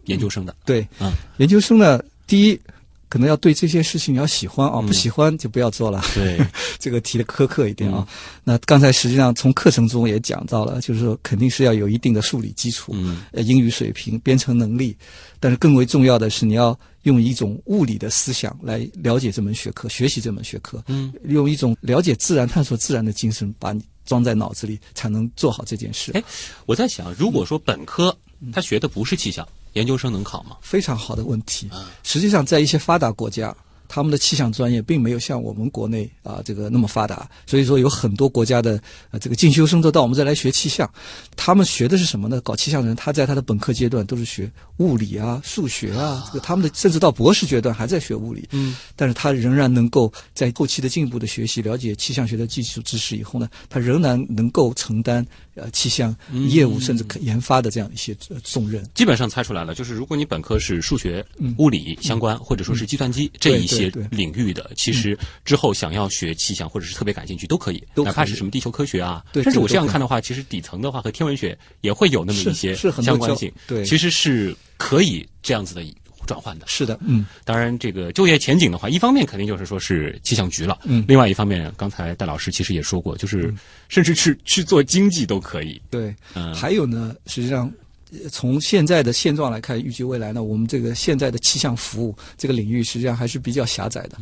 [0.04, 2.60] 研究生的，对，嗯研究生呢，第一，
[3.08, 6.02] 可能要对这些事情你要喜欢啊，不喜欢就不要做了。
[6.14, 6.38] 对，
[6.78, 8.06] 这个提的苛刻一点啊。
[8.42, 14.96] 那刚才实际上从课程中也讲到了，就是说肯定是要有一定的数理基础，嗯，呃，英语水平、编程能力，
[15.40, 26.12] 但是更为重要的是你要用一种物理的思想来了解这门学科，学习这门学科，嗯，用一种了解自然、探索自然的精神把你装在脑子里，才能做好这件事。
[26.12, 26.22] 哎，
[26.66, 28.16] 我在想，如果说本科
[28.52, 30.56] 他学的不是气象，研究生能考吗？
[30.60, 31.70] 非常好的问题。
[32.02, 33.54] 实际上，在一些发达国家，
[33.86, 40.90] 他们的气象专业并没有像我们国内啊这个那么发达，所以说有很多国家的呃这个进修生都到我们这来学气象。
[41.36, 42.40] 他们学的是什么呢？
[42.40, 48.48] 搞气象的人，他在他的本科阶段都是学物理啊、数学啊，这个他们的甚至到博士阶段还在学物理。
[48.52, 55.24] 嗯，但是他仍然能够在后期的进一步的学习，了解气象学的基础知识以后呢，他仍然能够承担
[55.54, 56.14] 呃气象
[56.48, 58.84] 业务甚至可研发的这样一些呃重任。
[58.94, 61.24] 基本上猜出来了，就是如果你本科是数学、
[61.58, 69.24] 物理相关，或者说是计算机这一些领域的，其实之后想要学气象或者是特别感兴趣都可以，哪怕是什么地球科学啊。
[69.32, 73.52] 对甚至我这样看的话，其实底层的话和天文学也会有那么一些相关性。
[73.66, 73.84] 对。
[73.84, 75.82] 其实是可以这样子的
[76.24, 76.66] 转换的。
[76.66, 77.26] 是的，嗯。
[77.44, 83.52] 当然，这个就业前景的话，一方面肯定就是说是气象局了，嗯另外一方面，刚才戴老师其实也说过，就是
[83.88, 85.80] 甚至是去做经济都可以。
[85.90, 87.66] 对，嗯还有呢，实际上。
[87.66, 94.16] 呃从现在的现状来看，预计未来呢，我们这个现在的气象服务这个领域实际上还是比较狭窄的。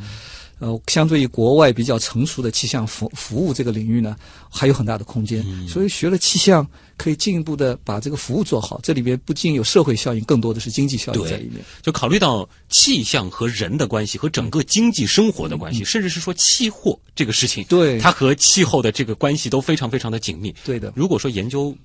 [0.60, 4.16] 呃，相对于国外比较成熟的气象服服务这个领域呢，
[4.48, 5.44] 还有很大的空间。
[5.68, 6.66] 所以学了气象，
[7.02, 8.78] 可以进一步的把这个服务做好。
[8.82, 11.64] 这里边不仅有社会效应，更多的是经济效应在里面。
[11.82, 20.54] 就考虑到气象和人的关系，和整个经济生活的关系，甚至是说气候这个事情，嗯对它和气候的这个关系都非常非常的紧密。
[20.64, 21.76] 对的，如果说研究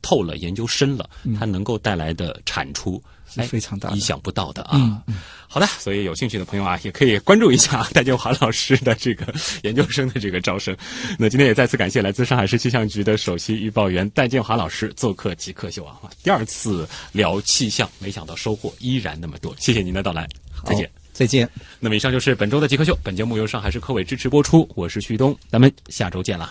[0.00, 1.08] 透了、研究深了，
[1.38, 2.96] 它能够带来的产出。
[2.96, 4.70] 嗯是非常大的意想不到的啊！
[5.06, 5.14] 嗯
[5.48, 10.74] 好的，所以有兴趣的朋友啊，也可以关注一下 戴建华老师的这个研究生的这个招生。
[11.18, 15.98] 那今天也再次感谢来自上海市气象局的首席预报员戴建华老师做客极客秀啊！
[16.22, 20.26] 第二次聊气象，没想到收获依然那么多，谢谢您的到来，
[20.64, 20.90] 再见。
[21.12, 21.46] 再见。
[21.78, 26.50] 那么以上就是本周的极客秀，本节目由上海市科委支持播出，我是旭东，咱们下周见啦。